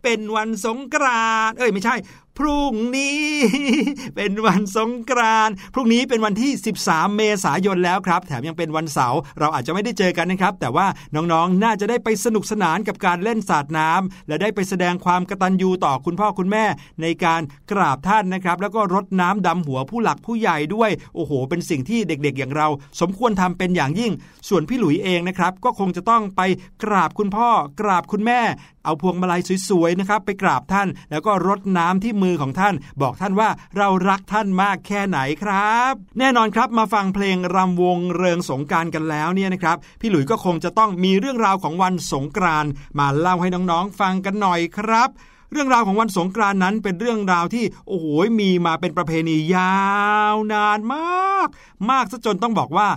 [0.04, 1.96] เป็นวันสงกรานต์เอ้ยไม่ใช่
[2.40, 3.24] พรุ่งนี้
[4.16, 6.52] เป็นวันสงกรานต์พรุ่งนี้เป็นวันที่
[6.86, 16.66] 13 เมษายนแล้วครับ แถมยังเป็นวันเสาร์เราอาจจะไม่ได้เจอกันนะครับ แต่ว่าน้องๆ น่าจะได้ไปสนุกสนานกับการเล่นสาดน้ำและได้ไปแสดงความกตัญญูต่อคุณพ่อคุณแม่
[17.02, 22.68] ในการกราบท่านนะครับ แล้วก็รดน้ำดำหัวผู้หลักผู้ใหญ่ด้วย โอ้โห เป็นสิ่งที่เด็กๆ อย่างเรา
[23.02, 24.12] สมควรทำเป็นอย่างยิ่ง
[24.50, 26.42] ส่วนพี่หลุยเองนะครับก็คงจะต้องไป
[26.84, 27.50] กราบคุณพ่อ
[27.80, 28.42] กราบคุณแม่
[28.90, 42.66] เอาพวงมาลัยสวยๆนะครับไปกราบท่าน แล้วก็รดน้ำที่มือของท่าน บอกท่านว่าเรารักท่านมากแค่ไหนครับ แน่นอนครับมาฟังเพลงรำวงเริงสงการกันแล้วเนี่ยนะครับ พี่หลุยก็คงจะต้องมีเรื่องราวของวันสงกราน
[43.00, 45.10] มาเล่าให้น้องๆฟังกันหน่อยครับ
[45.52, 48.06] เรื่องราวของวันสงกรานนั้นเป็นเรื่องราวที่โอ้โห
[48.40, 49.78] มีมาเป็นประเพณียา
[50.34, 51.48] วนานมาก
[51.90, 52.88] มากซะจนต้องบอกว่า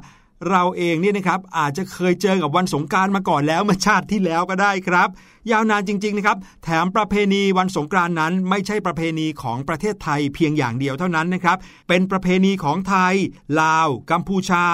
[0.49, 5.09] เราเองเนี่ยนะครับอาจจะเคยเจอกับวันสงกรารมาก่อนแล้วเมื่อชาติที่แล้วก็ได้ครับ
[5.51, 13.15] ยาวนานจริงๆนะครับแถมประเพณีวันสงกรานนั้นไม่ใช่ประเพณีของประเทศไทยเพียงอย่างเดียวเท่านั้นนะครับ เป็นประเพณีของไทย
[13.61, 14.65] ลาว กัมพูชา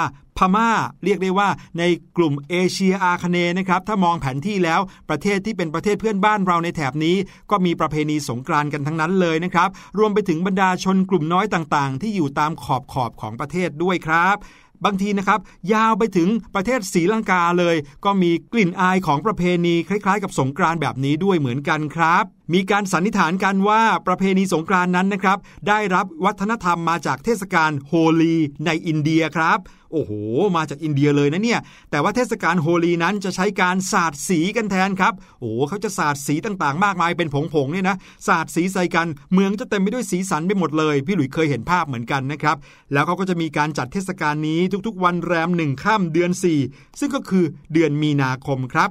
[0.43, 0.71] พม่า
[1.05, 1.83] เรียกได้ว่าใน
[2.17, 7.17] กลุ่มเอเชียอาคเนย์นะครับถ้ามองแผนที่แล้วประเทศที่เป็นประเทศเพื่อนบ้านเราในแถบนี้
[7.51, 14.37] ก็มีประเพณีสงกรานต์กันทั้งนั้นเลยนะครับรวมไปถึงบรรดาชนกลุ่มน้อยต่างๆ ที่อยู่ตามขอบขอบของประเทศด้วยครับ
[14.85, 15.41] บางทีนะครับ
[15.73, 29.59] ยาวไปถึงประเทศศรีลังกาเลย ก็มีกลิ่นอายของประเพณีคล้ายๆ กับสงกรานต์แบบนี้ด้วยเหมือนกันครับ มีการสันนิษฐานกันว่าประเพณีสงกรานนั้นนะครับ ได้รับวัฒนธรรมมาจากเทศกาลโฮลีในอินเดียครับ
[29.93, 30.13] โอ้โห
[30.57, 42.57] มาจากอินเดียเลยนะเนี่ย แต่ว่าเทศกาลโฮลีนั้นจะใช้การสาดสีกันแทนครับ โอ้เขาจะสาดสีต่างๆ มากมายเป็นผงๆเนี่ยนะ สาดสีใส่กัน เมืองจะเต็มไปด้วยสีสันไปหมดเลย พี่หลุยเคยเห็นภาพเหมือนกันนะครับ
[42.93, 46.31] แล้วเขาก็จะมีการจัดเทศกาลนี้ทุกๆ วันแรมหนึ่งข้ามเดือน
[46.65, 48.91] 4 ซึ่งก็คือเดือนมีนาคมครับ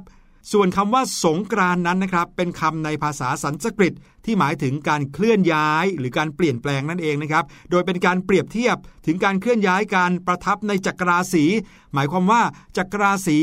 [0.51, 3.93] ส่วนคำว่าสงกรานนั้นนะครับ เป็นคำในภาษาสันสกฤต
[4.25, 11.45] ที่หมายถึงการเคลื่อนย้าย หรือการเปลี่ยนแปลงนั่นเองนะครับ โดยเป็นการเปรียบเทียบถึงการเคลื่อนย้ายการประทับในจักรราศี
[11.93, 12.41] หมายความว่า
[12.77, 13.39] จักรราศี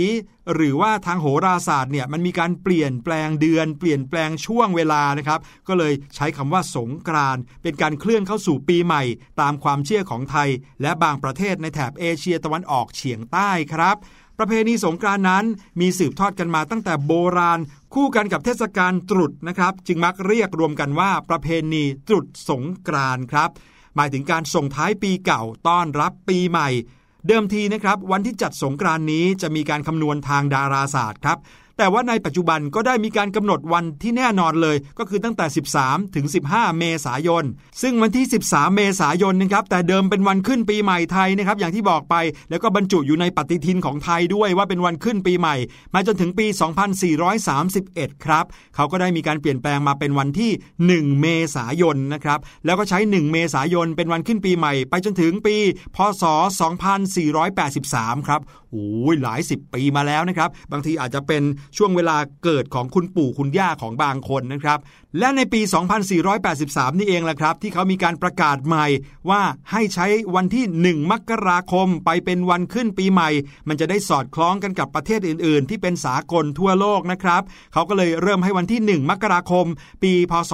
[0.54, 9.02] หรือว่าทางโหราศาสตร์เนี่ยมันมีการเปลี่ยนแปลงเดือน เปลี่ยนแปลงช่วงเวลานะครับ ก็เลยใช้คำว่าสงกรานเป็นการเคลื่อนเข้าสู่ปีใหม่
[9.40, 10.48] ตามความเชื่อของไทย
[10.82, 13.96] และบางประเทศในแถบเอเชียตะวันออกเฉียงใต้ครับ
[14.38, 15.44] ประเพณีสงกรานนั้น
[15.80, 17.60] มีสืบทอดกันมาตั้งแต่โบราณ
[17.94, 23.50] คู่กันกับเทศกาลตรุษนะครับ จึงมักเรียกรวมกันว่าประเพณีตรุษสงกรานครับ
[23.96, 26.68] หมายถึงการส่งท้ายปีเก่าต้อนรับปีใหม่
[27.28, 31.38] เดิมทีนะครับวันที่จัดสงกรานนี้จะมีการคำนวณทางดาราศาสตร์ครับ
[31.78, 35.46] แต่ว่าในปัจจุบันก็ได้มีการกำหนดวันที่แน่นอนเลย ก็คือตั้งแต่
[35.80, 37.44] 13 ถึง 15 เมษายน
[37.82, 42.14] ซึ่งวันที่ 13 เมษายนนะครับแต่เดิมเป็นวันขึ้นปีใหม่ไทยนะครับอย่างที่บอกไป
[42.50, 45.56] แล้วก็บรรจุอยู่ในปฏิทินของไทยด้วยว่าเป็นวันขึ้นปีใหม่
[45.94, 46.46] มาจนถึงปี
[47.36, 50.50] 2431 ครับเขาก็ได้มีการเปลี่ยนแปลงมาเป็นวันที่
[51.10, 55.56] 1 เมษายนนะครับแล้วก็ใช้ 1 เมษายนเป็นวันขึ้นปีใหม่ ไปจนถึงปี
[55.96, 56.24] พศ
[57.64, 61.42] 2483 ครับโอ้ยหลายสิบปีมาแล้วนะครับบางทีอาจจะเป็น
[61.76, 64.78] ช่วงเวลาเกิดของคุณปู่คุณย่าของบางคนนะครับ
[65.18, 65.60] และในปี
[66.30, 68.86] 2483 นี่เองแหละครับ ที่เขามีการประกาศใหม่
[69.30, 70.64] ว่าให้ใช้วันที่
[70.98, 73.30] 1 มกราคมไปเป็นวันขึ้นปีใหม่
[73.68, 79.66] มันจะได้สอดคล้องกันกับประเทศอื่น ๆ ที่เป็นสากลทั่วโลกนะครับ เขาก็เลยเริ่มให้วันที่ 1 มกราคม
[80.02, 80.52] ปี พศ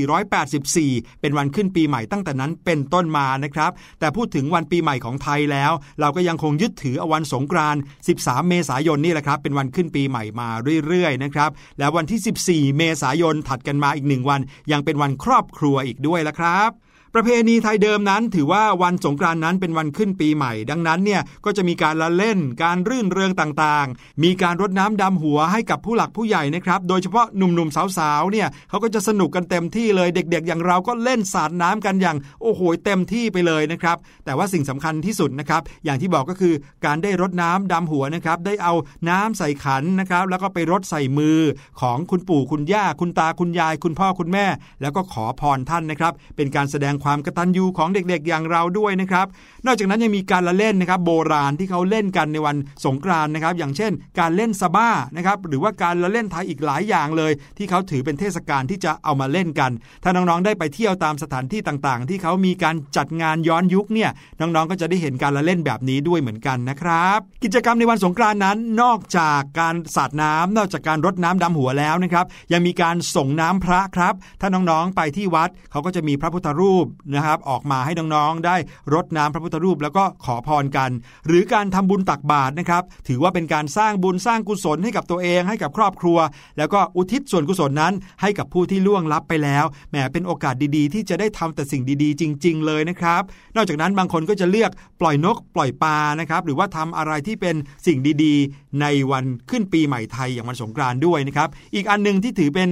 [0.00, 7.80] 2484 เป็นวันขึ้นปีใหม่ตั้งแต่นั้นเป็นต้นมานะครับ แต่พูดถึงวันปีใหม่ของไทยแล้ว เราก็ยังคงยึดถืออวันสงกรานต์
[8.14, 10.48] 13 เมษายนนี่แหละครับ เป็นวันขึ้นปีใหม่มา
[10.86, 14.40] เรื่อย ๆ นะครับ แล้ววันที่ 14 เมษายนถัดกันมาอีกหนึ่งวัน
[14.72, 16.70] ยังเป็นวันครอบครัวอีกด้วยละครับ
[17.14, 38.74] ประเพณีไทยเดิมนั้นถือว่าวันสงกรานนั้นเป็นวันขึ้นปีใหม่ ดังนั้นเนี่ยก็จะมีการละเล่น การรื่นเริงต่างๆ มีการรดน้ำดำหัวให้กับผู้หลักผู้ใหญ่นะครับ โดยเฉพาะหนุ่มๆสาวๆเนี่ยเขาก็จะสนุกกันเต็มที่เลยเด็ก ๆ อย่างเราก็เล่นสาดน้ำกันอย่าง โอ้โหเต็มที่ไปเลยนะครับ แต่ว่าสิ่งสำคัญที่สุดนะครับอย่างที่บอกก็คือการได้รดน้ำดำหัวนะครับได้เอา
[39.08, 41.38] น้ำใส่ขันนะครับแล้วก็ไปรดใส่มือ
[41.80, 44.46] ของคุณปู่คุณย่าคุณตาคุณยาย คุณพ่อคุณแม่
[44.80, 49.26] แล้วก็ขอพรท่านนะครับ เป็นการแสดงความกระตัญญูของเด็กๆอย่างเราด้วยนะครับ
[49.66, 59.70] นอกจากนั้นยังมีการละเล่นนะครับ โบราณที่เขาเล่นกันในวันสงกรานต์นะครับ อย่างเช่น การเล่นซาบ้านะครับหรือว่าการละเล่นไทยอีกหลายอย่างเลย ที่เขาถือเป็นเทศกาลที่จะเอามาเล่นกัน
[60.02, 64.10] ถ้าน้องๆได้ไปเที่ยวตามสถานที่ต่างๆ ที่เขามีการจัดงานย้อนยุคเนี่ย
[64.40, 78.56] น้องๆก็จะได้เห็นการละเล่นแบบนี้ด้วยเหมือนกันนะครับ กิจกรรมในวันสงกรานต์นั้นนอกจากการสาดน้ำนอกจากการรดน้ำดำหัวแล้วนะครับยังมีการส่งน้ำพระครับ ถ้าน้องๆไปที่วัดเขาก็จะมีพระพุทธรูปนะครับออกมาให้น้องๆ ได้
[78.94, 80.90] รดน้ำพระพุทธรูปแล้วก็ขอพรกัน
[81.26, 86.18] หรือการทำบุญตักบาตรนะครับ ถือว่าเป็นการสร้างบุญสร้างกุศลให้กับตัวเองให้กับครอบครัว
[86.58, 93.22] แล้วก็อุทิศส่วนกุศลนั้นให้กับผู้ที่ล่วงลับไปแล้วแหมเป็นโอกาสดีๆ ที่จะได้ทำแต่สิ่งดีๆ จริง ๆ เลยนะครับ
[93.56, 102.68] นอกจากนั้นบางคนก็จะเลือกปล่อยนกปล่อยปลานะครับหรือว่าทำอะไรที่เป็นสิ่งดีๆ ในวันขึ้นปีใหม่ไทยอย่างวันสงกรานต์ด้วยนะครับ อีกอันหนึงที่ถือเป็น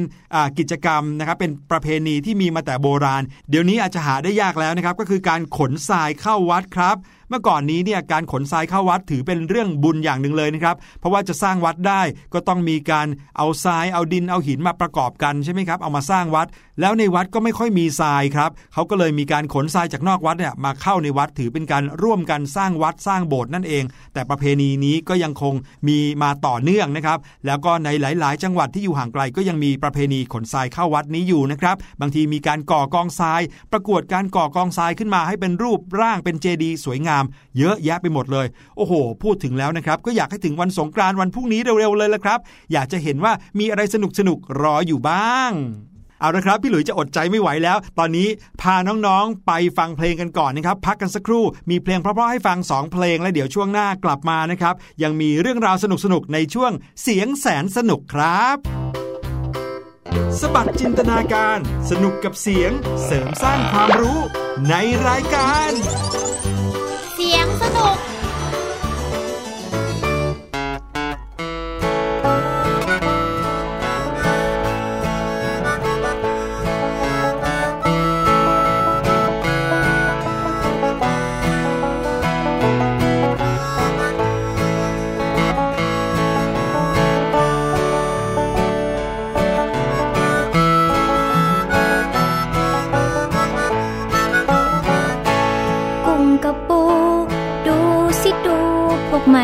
[0.59, 6.97] กิจกรรมนะครับเป็นประเพณีที่มีมาแต่โบราณ เดี๋ยวนี้อาจจะหาได้ยากแล้วนะครับก็คือการขนทรายเข้าวัดครับ
[7.31, 12.03] เมื่อก่อนนี้เนี่ยการขนทรายเข้าวัดถือเป็นเรื่องบุญอย่างหนึ่งเลยนะครับ เพราะว่าจะสร้างวัดได้
[12.35, 13.07] ก็ต้องมีการ
[13.37, 16.47] เอาทรายเอาดินเอาหินมาประกอบกันใช่ไหมครับเอามาสร้างวัด
[16.81, 25.55] แล้วในวัดก็ไม่ค่อยมีทรายครับเขาก็เลยมีการขนทรายจากนอกวัดเนี่ยมาเข้าในวัดถือเป็นการร่วมกันสร้างวัดสร้างโบสถ์นั่นเอง แต่ประเพณีนี้ก็ยังคง
[25.89, 33.41] มีมาต่อเนื่องนะครับ แล้วก็ในหลาย ๆ จังหวัดที่อยู่ห่างไกลก็ยังมีประเพณีขนทรายเข้าวัดนี้อยู่นะครับ บางทีมีการก่อกองทราย
[33.73, 37.20] ประกวดการก่อกองทรายขึ้นมาให้เป็นรูปร่างเป็นเจดีย์สวยงาม
[37.59, 38.47] เยอะแยะไปหมดเลย
[38.77, 38.93] โอ้โห
[39.23, 42.39] พูดถึงแล้วนะครับ ก็อยากให้ถึงวันสงกรานต์วันพรุ่งนี้เร็วๆเลยละครับ
[42.73, 43.97] อยากจะเห็นว่ามีอะไรส
[44.29, 45.53] นุกๆรออยู่บ้าง
[46.21, 48.29] เอาละครับ พี่หลุยจะอดใจไม่ไหวแล้ว ตอนนี้
[48.61, 48.75] พา
[49.07, 58.57] น้องๆไปฟังเพลงกันก่อนนะครับ พักกันสักครู่ มีเพลงเพราะๆให้ฟัง 2 เพลง และเดี๋ยวช่วงหน้ากลับมานะครับ ยังมีเรื่องราวสนุกๆ ในช่วงเสียงแสนสนุกครับ
[60.41, 61.59] สบัดจินตนาการ
[61.91, 62.71] สนุกกับเสียง
[63.05, 64.19] เสริมสร้างความรู้
[64.69, 64.75] ใน
[65.09, 65.71] รายการ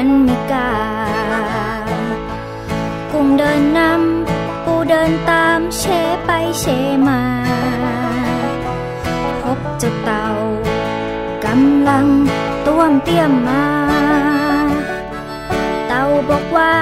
[0.06, 0.72] พวกมันไม่กล้า
[3.12, 5.82] กุ้งเดินนำปูเดินตามเช
[6.24, 6.30] ไป
[6.60, 6.64] เช
[7.08, 7.20] มา
[9.42, 10.26] พบเจ้าเต่า
[11.44, 12.06] กำลัง
[12.66, 13.66] ต้วมเตี้ยมมา
[15.86, 16.74] เต่าบอกว่า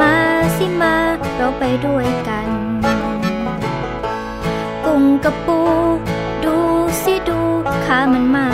[0.00, 0.14] มา
[0.56, 0.96] สิมา
[1.36, 2.48] เราไปด้วยกัน
[4.84, 5.60] กุ้งกับปู
[6.44, 6.56] ดู
[7.02, 7.40] สิดู
[7.84, 8.46] ขามันมา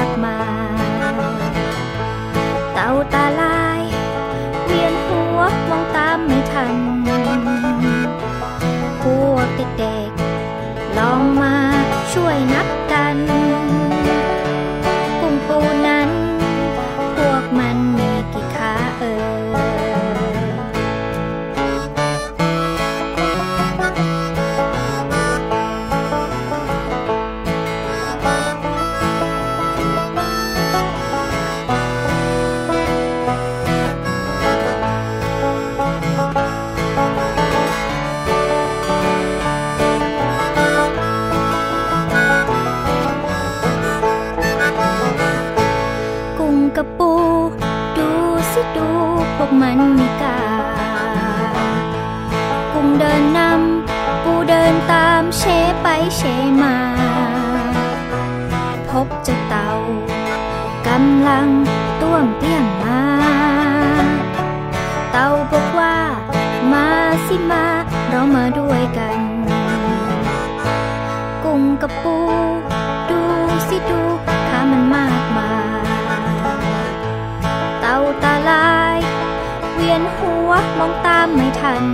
[12.12, 13.41] ช่วยนับกัน
[56.16, 56.20] เช
[56.62, 56.76] มา
[58.90, 59.68] พบเจ้าเต่า
[60.88, 61.48] กำลัง
[62.00, 63.02] ต้วมเตี้ยมมา
[65.12, 65.96] เต่าบอกว่า
[66.72, 66.86] มา
[67.26, 67.66] สิมา
[68.08, 69.18] เรามาด้วยกัน
[71.44, 72.16] กุ้งกับปู
[73.10, 73.20] ดู
[73.68, 74.00] สิดู
[74.48, 75.52] ขามันมากมา
[75.82, 75.84] ย
[77.80, 78.98] เต่าตาลาย
[79.74, 81.84] เวียนหัวมองตามไม่ทัน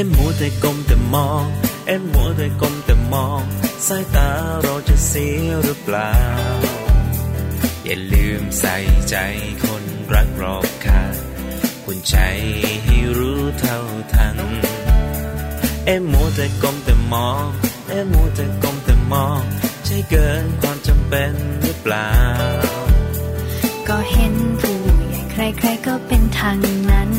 [0.00, 1.44] อ็มมัวแต่ก้มแต่มอง
[1.86, 3.42] เอ็มมัวแต่ก้มแต่มอง
[3.86, 4.30] สายตา
[4.62, 6.12] เราจะเสียหรือเปล่า
[7.84, 8.76] อย่าลืมใส่
[9.08, 9.16] ใจ
[9.64, 11.02] คนรักรอบค่า
[11.84, 12.16] คุณใจ
[12.84, 13.78] ให้รู้เท่า
[14.12, 14.36] ทัน
[15.86, 17.44] เอ็มมัวแต่ก้มแต่มอง
[17.88, 19.42] เอ็มมัวแต่ก้มแต่มอง
[19.84, 21.32] ใช่เกินความจำเป็น
[21.62, 22.10] หรือเปล่า
[23.88, 24.78] ก็เห็นผู้
[25.08, 25.20] ใหญ่
[25.58, 26.58] ใครๆก็เป็นทาง
[26.90, 27.10] นั้น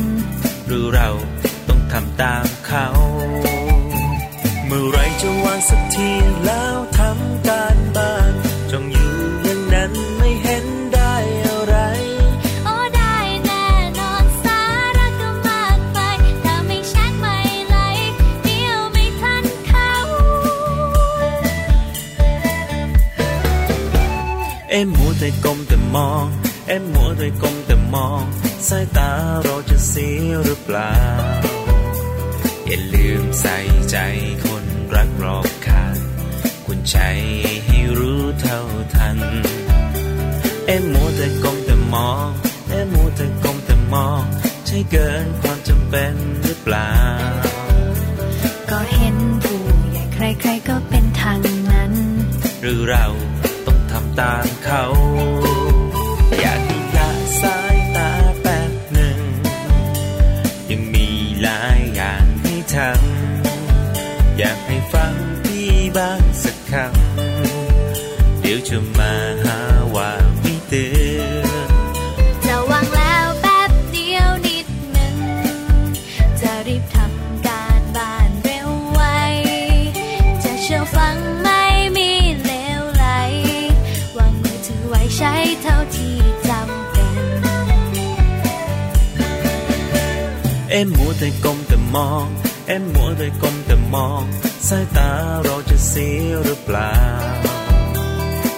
[95.90, 96.96] เสียหรือเปล่า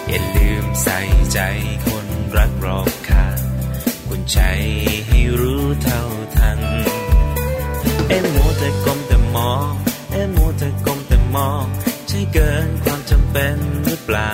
[0.10, 1.00] อย่าลืมใส่
[1.34, 1.40] ใจ
[1.86, 2.08] คน
[2.38, 3.26] รักรอบค่า
[4.08, 4.40] คุณใจ
[5.08, 6.02] ให้รู้เท่า
[6.36, 6.60] ทัน
[8.10, 9.72] เอ็มโมแต่กลมแต่มอง
[10.12, 11.66] เอ็มโมแต่กลมแต่มอง
[12.08, 14.34] ใช่เกินความจำเป็นหรือเปล่า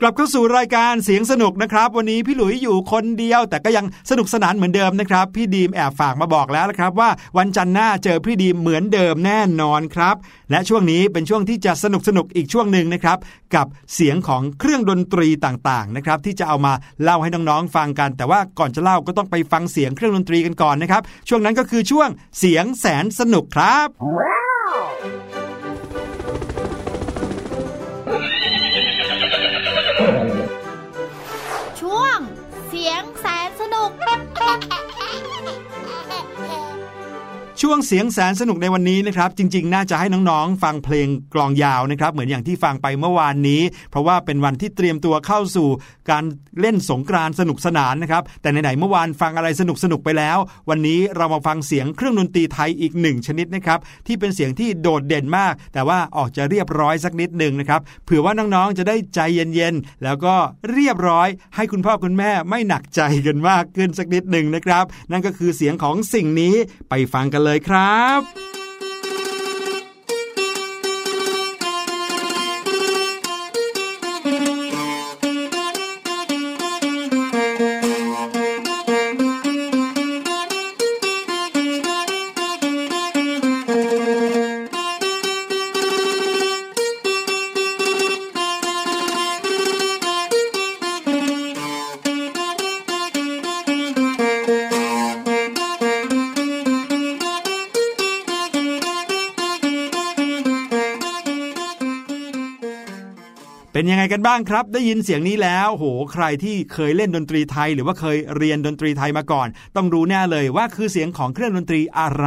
[0.00, 10.16] กลับเข้าสู่รายการเสียงสนุกนะครับ วันนี้พี่หลุยอยู่คนเดียว แต่ก็ยังสนุกสนานเหมือนเดิมนะครับ พี่ดีมแอบฝากมาบอกแล้วนะครับ ว่าวันจันทร์หน้าเจอพี่ดีมเหมือนเดิมแน่นอนครับ
[10.50, 13.18] และช่วงนี้เป็นช่วงที่จะสนุกสนุกอีกช่วงหนึ่งนะครับ
[13.54, 16.72] กับเสียงของเครื่องดนตรีต่างๆนะครับที่จะเอามา
[17.02, 23.88] เล่าให้น้องๆฟังกัน แต่ว่าก่อนจะเล่าก็ต้องไปฟังเสียงเครื่องดนตรีกันก่อนนะครับช่วงนั้นก็คือช่วงเสียงแสนสนุกครับ
[34.48, 34.66] Bye.
[37.62, 45.68] ช่วงเสียงแสนสนุกในวันนี้นะครับ จริง ๆ น่าจะให้น้องๆ ฟังเพลงกลองยาวนะครับ เหมือนอย่างที่ฟังไปเมื่อวานนี้ เพราะว่าเป็นวันที่เตรียมตัวเข้าสู่
[46.10, 46.24] การ
[46.60, 50.38] เล่นสงกรานสนุกสนานนะครับ แต่ไหนๆเมื่อวานฟังอะไรสนุกๆไปแล้ว
[50.70, 60.34] วันนี้เรามาฟังเสียงเครื่องดนตรีไทยอีกหนึ่งชนิดนะครับที่เป็นเสียงที่โดดเด่นมาก แต่ว่าออกจะเรียบร้อยสักนิดหนึ่งนะครับเผื่อว่าน้องๆจะได้ใจเย็นๆแล้วก็
[60.72, 66.54] เรียบร้อย ให้คุณพ่อคุณแม่ไม่หนักใจกันมากขึ้นสักนิดหนึ่งนะครับ นั่นก็คือเสียงของสิ่งนี้
[66.90, 68.20] ไปฟังกันเลยเลยครับ
[104.12, 112.24] กันบ้างครับ ได้ยินเสียงนี้แล้วโหใครที่เคยเล่นดนตรีไทย หรือว่าเคยเรียนดนตรีไทยมาก่อน ต้องรู้แน่เลยว่าคือเสียงของเครื่องดนตรีอะไ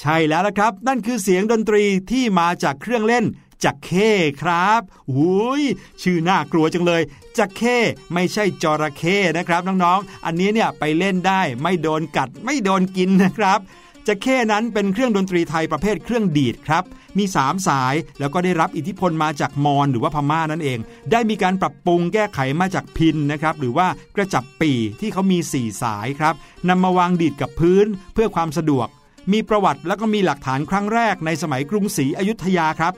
[0.00, 3.24] ใช่แล้วละครับ นั่นคือเสียงดนตรีที่มาจากเครื่องเล่น
[3.64, 4.12] จักเข้
[4.42, 4.80] ครับ
[5.10, 5.62] อุ้ย
[6.02, 7.02] ชื่อน่ากลัวจังเลย
[7.38, 7.78] จักเข้
[8.12, 13.60] ไม่ใช่จระเข้นะครับน้องๆ อันนี้เนี่ยไปเล่นได้ไม่โดนกัดไม่โดนกินนะครับ
[14.06, 16.84] จะเข้นั้นเป็นเครื่องดนตรีไทยประเภทเครื่องดีดครับ
[17.18, 20.78] มี 3 สายแล้วก็ได้รับอิทธิพลมาจากมอญหรือว่าพม่านั่นเอง
[21.10, 23.86] ได้มีการปรับปรุงแก้ไขมาจากพินนะครับหรือว่า
[24.16, 26.34] กระจับปีที่เขามี 4 สายครับ
[26.68, 28.88] นำมาวางดีดกับพื้นเพื่อความสะดวก
[29.32, 32.94] มีประวัติแล้วก็มีหลักฐานครั้งแรกในสมัยกรุงศรีอยุธยาครับ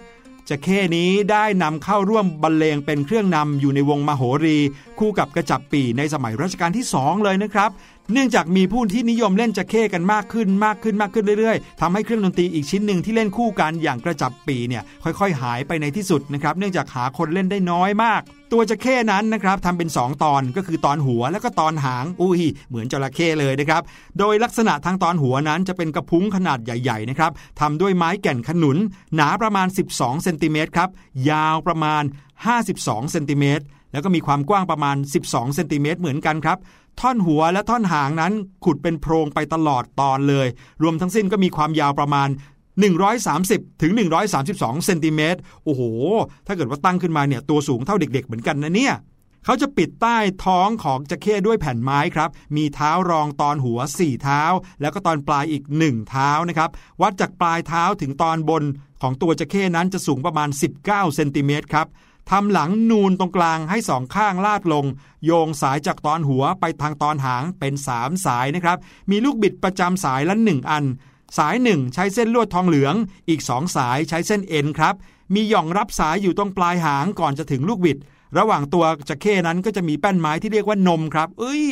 [0.51, 4.59] จะเข้นี้ได้นำเข้าร่วมบรรเลงเป็นเครื่องนำอยู่ในวงมโหรี
[4.99, 7.71] คู่กับกระจับปีในสมัยรัชกาลที่ 2 เลยนะครับ
[8.13, 18.21] เนื่องจากมีผู้ที่นิยมเล่นจะเข้กันมากขึ้นมากขึ้นมากขึ้นเรื่อยๆทำให้เครื่องดนตรีอีกชิ้นหนึ่งที่เล่นคู่กันอย่างกระจับปีเนี่ยค่อยๆ หายไปในที่สุดนะครับเนื่องจากหาคนเล่นได้น้อยมาก
[18.53, 23.83] ตัวจะเข้นั้นนะครับทำเป็น 2 ตอนก็คือตอนหัวแล้วก็ตอนหางอุ้ยเหมือนจระเข้เลยนะครับ
[24.19, 28.77] โดยลักษณะทางตอนหัวนั้นจะเป็นกระพุ้งขนาดใหญ่ๆนะครับทำด้วยไม้แก่นขนุน
[29.15, 30.89] หนาประมาณ 12เซนติเมตรครับ
[31.31, 32.03] ยาวประมาณ
[32.53, 33.65] 52เซนติเมตร
[33.95, 36.59] แล้วก็มีความกว้างประมาณ 12 เซนติเมตรเหมือนกันครับ
[37.01, 38.33] ท่อนหัวและท่อนหางนั้น
[38.65, 40.47] ขุดเป็นโพรงไปตลอดตอนเลย
[40.83, 42.29] รวมทั้งสิ้นก็มีความยาวประมาณ
[43.05, 43.93] 130ถึง
[44.39, 45.83] 132เซนติเมตรโอ้โห
[46.47, 48.95] ถ้าเกิดว่าตั้งขึ้นมาเนี่ยตัวสูงเท่าเด็ก ๆ เหมือนกันนะเนี่ย
[49.45, 54.43] เขาจะปิดใต้ท้องของจระเข้ด้วยแผ่นไม้ครับ มีเท้ารองตอนหัว 4 เท้า
[54.81, 56.71] แล้วก็ตอนปลายอีก 1 เท้านะครับ
[57.03, 58.65] วัดจากปลายเท้าถึงตอนบน
[59.03, 60.49] ของตัวจระเข้นั้นจะสูงประมาณ
[60.83, 61.87] 19 เซนติเมตรครับ
[62.31, 64.87] ทำหลังนูนตรงกลางให้สองข้างลาดลง
[65.25, 68.79] โยงสายจากตอนหัวไปทางตอนหางเป็น3สายนะครับ
[69.11, 70.85] มีลูกบิดประจำสายละ1อัน
[71.39, 72.95] สายหนึ่งใช้เส้นลวดทองเหลือง
[73.29, 74.95] อีกสองสายใช้เส้นเอ็นครับ
[75.35, 77.99] มีหย่องรับสายอยู่ตรงปลายหางก่อนจะถึงลูกบิด
[78.39, 81.65] ระหว่างตัวจะเข้นั้นก็จะมีแป้นไม้ที่เรียกว่านมครับ เอ้ย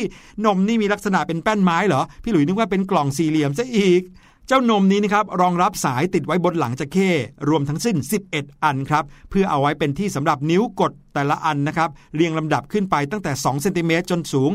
[0.45, 4.01] นมนี่มีลักษณะเป็นแป้นไม้เหรอ พี่หลุยนึกว่าเป็นกล่องสี่เหลี่ยมซะอีก
[4.47, 7.09] เจ้านมนี้นะครับรองรับสายติดไว้บนหลังจะเข้
[7.49, 7.97] รวมทั้งสิ้น
[8.29, 14.51] 11 อันครับเพื่อเอาไว้เป็นที่สำหรับนิ้วกดแต่ละอันนะครับเรียงลำดับขึ้นไปตั้งแต่2เซนติเมตรจนสูง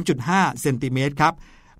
[0.00, 1.34] 3.5เซนติเมตรครับ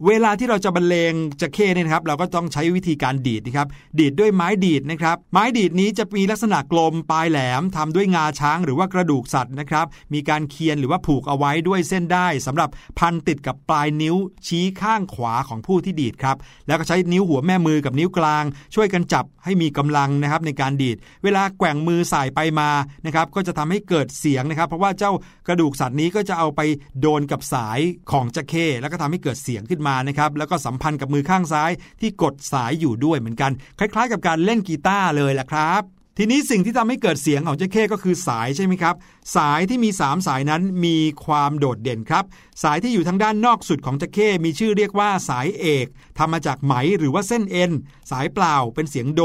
[0.08, 16.36] เวลาที่เราจะบรรเลงจะเข้เนี่ยนะครับ เราก็ต้องใช้วิธีการดีดนะครับ ดีดด้วยไม้ดีดนะครับ ไม้ดีดนี้จะมีลักษณะกลมปลายแหลมทำด้วยงาช้างหรือว่ากระดูกสัตว์นะครับ มีการเคียนหรือว่าผูกเอาไว้ด้วยเส้นได้สำหรับพันติดกับปลายนิ้วชี้ข้างขวาของผู้ที่ดีดครับ
[16.66, 18.44] แล้วก็ใช้นิ้วหัวแม่มือกับนิ้วกลาง
[18.74, 22.70] ช่วยกันจับให้มีกำลังนะครับในการดีด เวลาแกว่งมือสายไปมา
[23.06, 25.12] นะครับก็จะทำให้เกิดเสียงนะครับ เพราะว่าเจ้า
[25.46, 26.60] กระดูกสัตว์นี้ก็จะเอาไป
[27.00, 27.80] โดนกับสาย
[28.10, 31.70] ของจะเข้แล้วก็ทำให้เกิดเสียงขึ้นมานะครับแล้วก็สัมพันธ์กับมือข้างซ้าย
[32.00, 35.82] ที่กดสายอยู่ด้วยเหมือนกัน คล้ายๆ กับการเล่นกีตาร์เลยแหละครับ
[36.18, 38.94] ทีนี้สิ่งที่ทำให้เกิดเสียงของเจ้าเข้ก็คือสายใช่ไหมครับ
[39.36, 42.24] สายที่มี 3 สายนั้นมีความโดดเด่นครับ
[42.62, 45.86] สายที่อยู่ทางด้านนอกสุดของเจ้าเข้มีชื่อเรียกว่าสายเอก
[46.18, 47.70] ทำมาจากไหมหรือว่าเส้นเอ็น
[48.10, 49.22] สายเปล่าเป็นเสียงโด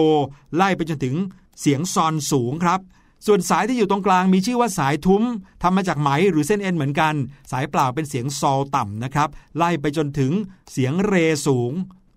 [0.55, 1.15] ไล่ไปจนถึง
[1.61, 2.79] เสียงซอนสูงครับ
[3.25, 5.23] ส่วนสายที่อยู่ตรงกลางมีชื่อว่าสายทุ้ม
[5.63, 7.15] ทำมาจากไหมหรือเส้นเอ็นเหมือนกัน
[7.51, 10.31] สายเปล่าเป็นเสียงซอลต่ำนะครับ ไล่ไปจนถึง
[10.71, 11.13] เสียงเร
[11.47, 11.73] สูง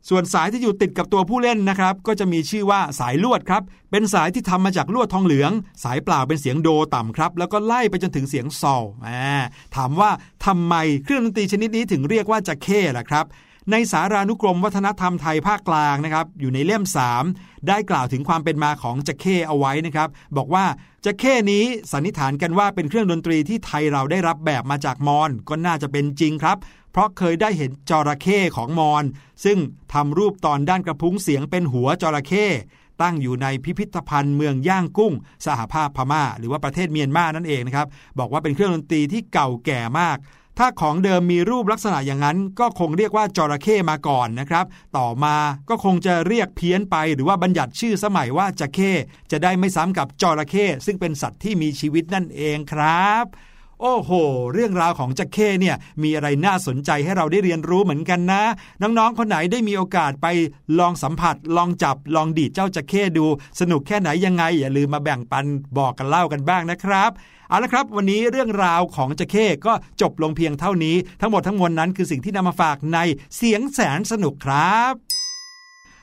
[0.08, 5.52] ส่วนสายที่อยู่ติดกับตัวผู้เล่นนะครับ ก็จะมีชื่อว่าสายลวดครับ เป็นสายที่ทำมาจากลวดทองเหลือง
[5.84, 8.84] สายเปล่าเป็นเสียงโดต่ำครับ แล้วก็ไล่ไปจนถึงเสียงซอล
[9.76, 10.10] ถามว่า
[10.46, 10.74] ทำไม
[11.04, 13.24] เครื่องดนตรีชนิดนี้ถึงเรียกว่าจะเข้ล่ะครับ
[13.70, 16.84] ในสารานุกรมวัฒนธรรมไทยภาคกลางนะครับอยู่ในเล่ม
[17.24, 20.64] 3 ได้กล่าวถึงความเป็นมาของจะเข้เอาไว้นะครับ บอกว่า
[21.04, 26.56] จะเข้นี้สันนิษฐานกันว่าเป็นเครื่องดนตรีที่ไทยเราได้รับแบบมาจากมอญก็น่าจะเป็นจริงครับ
[26.92, 29.04] เพราะเคยได้เห็นจระเข้ของมอญ
[29.44, 29.58] ซึ่ง
[29.92, 32.46] ทำรูปตอนด้านกระพุ้งเสียงเป็นหัวจระเข้
[33.02, 35.12] ตั้งอยู่ในพิพิธภัณฑ์เมืองย่างกุ้ง
[35.46, 37.86] สหภาพพม่า หรือว่าประเทศเมียนมานั่นเองนะครับ
[38.18, 40.16] บอกว่าเป็นเครื่องดนตรีที่เก่าแก่มาก
[40.58, 44.64] ถ้าของเดิมมีรูปลักษณะอย่างนั้น ก็คงเรียกว่าจระเข้มาก่อนนะครับ
[44.96, 45.36] ต่อมา
[45.68, 48.92] ก็คงจะเรียกเพี้ยนไป หรือว่าบัญญัติชื่อสมัยว่าจะเข้
[49.30, 53.24] จะได้ไม่ซ้ำกับจระเข้ซึ่งเป็นสัตว์ที่มีชีวิตนั่นเองครับ
[53.84, 54.10] โอ้โห
[54.52, 58.42] เรื่องราวของจักเข้เนี่ยมีอะไรน่าสนใจให้เราได้เรียนรู้เหมือนกันนะ
[58.82, 60.26] น้องๆ คนไหนได้มีโอกาสไป
[60.78, 63.26] ลองสัมผัส ลองจับลองดีดเจ้าจักเข้ดู
[63.60, 65.44] สนุกแค่ไหนยังไง อย่าลืมมาแบ่งปัน
[65.78, 67.10] บอกกันเล่ากันบ้างนะครับ
[67.48, 72.98] เอาละครับ วันนี้เรื่องราวของจักเข้ก็จบลงเพียงเท่านี้ ทั้งหมดทั้งมวลนั้นคือสิ่งที่นำมาฝากใน
[73.36, 75.11] เสียงแสนสนุกครับ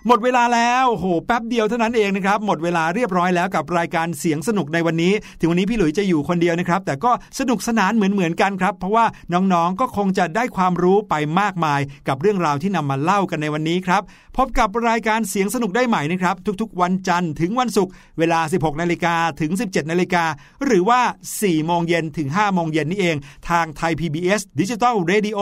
[0.07, 14.01] หมดเวลาแล้วโหแป๊บเดียวเท่านั้นเองนะครับ หมดเวลาเรียบร้อยแล้วกับรายการเสียงสนุกในวันนี้ ถึงวันนี้พี่หลุยจะอยู่คนเดียวนะครับ แต่ก็สนุกสนานเหมือนเหมือนกันครับ เพราะว่าน้องๆก็คงจะได้ความรู้ไปมากมาย กับเรื่องราวที่นำมาเล่ากันในวันนี้ครับ
[14.37, 20.23] พบกับรายการเสียงสนุกได้ใหม่นะครับ ทุกๆ วันจันทร์ถึงวันศุกร์เวลา 16นาฬิกาถึง 17นาฬิกา
[20.65, 21.01] หรือว่า
[21.35, 23.15] 4โมงเย็นถึง5โมงเย็นนี่เอง
[23.49, 25.39] ทางไทย PBS Digital Radio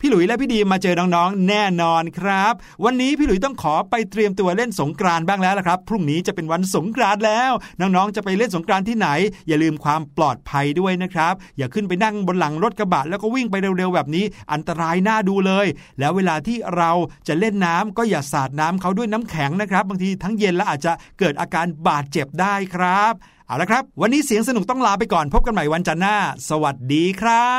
[0.00, 2.52] พี่หลุยและพี่ดีมาเจอน้องๆ แน่นอนครับ
[2.84, 9.08] วันนี้พี่หลุยต้องขอไปเตรียมตัวเล่นสงกรานต์บ้างแล้วละครับ พรุ่งนี้จะเป็นวันสงกรานต์แล้ว น้องๆ จะไปเล่นสงกรานต์ที่ไหน
[9.48, 15.66] อย่าลืมความปลอดภัยด้วยนะครับ อย่าขึ้นไปนั่งบนหลังรถกระบะแล้วก็วิ่งไปเร็วๆ แบบนี้ อันตรายน่าดูเลย
[15.98, 16.90] แล้วเวลาที่เรา
[17.28, 23.12] จะเล่นน้ำก็อย่าสาดน้ำเขาด้วยน้ำแข็งนะครับ บางทีทั้งเย็นและอาจจะเกิดอาการบาดเจ็บได้ครับ
[23.46, 26.16] เอาละครับ วันนี้เสียงสนุกต้องลาไปก่อนพบกันใหม่วันจันทร์หน้า
[26.48, 27.50] สวัสดีครั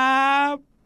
[0.53, 0.76] บ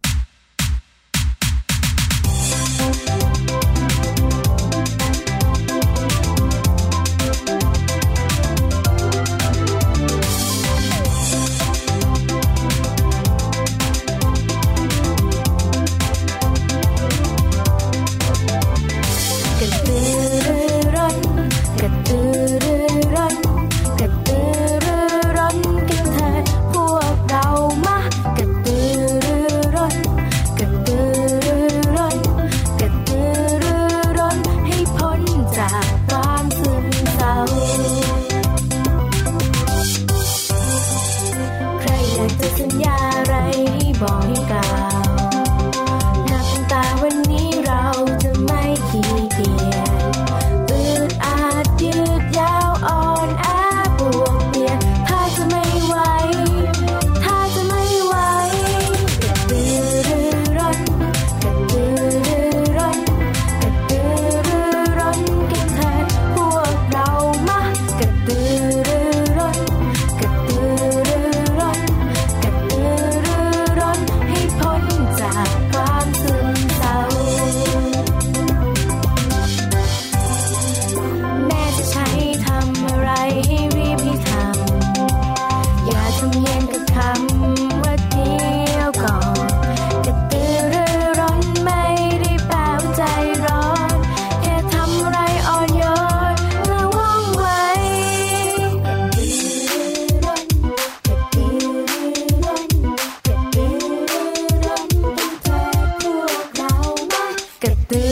[107.61, 108.10] Get te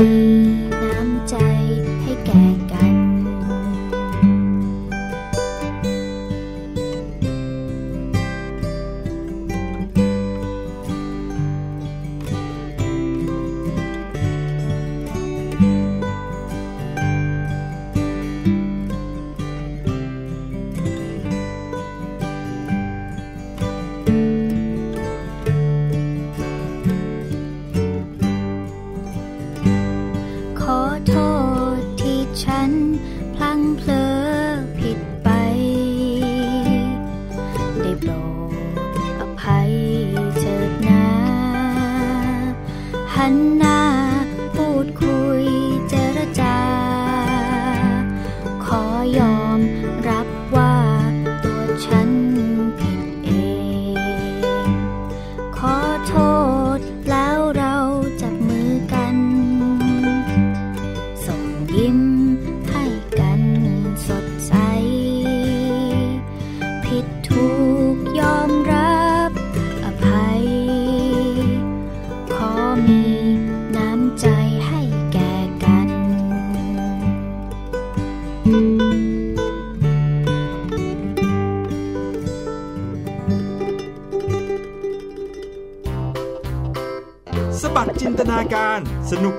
[0.00, 0.39] Thank you.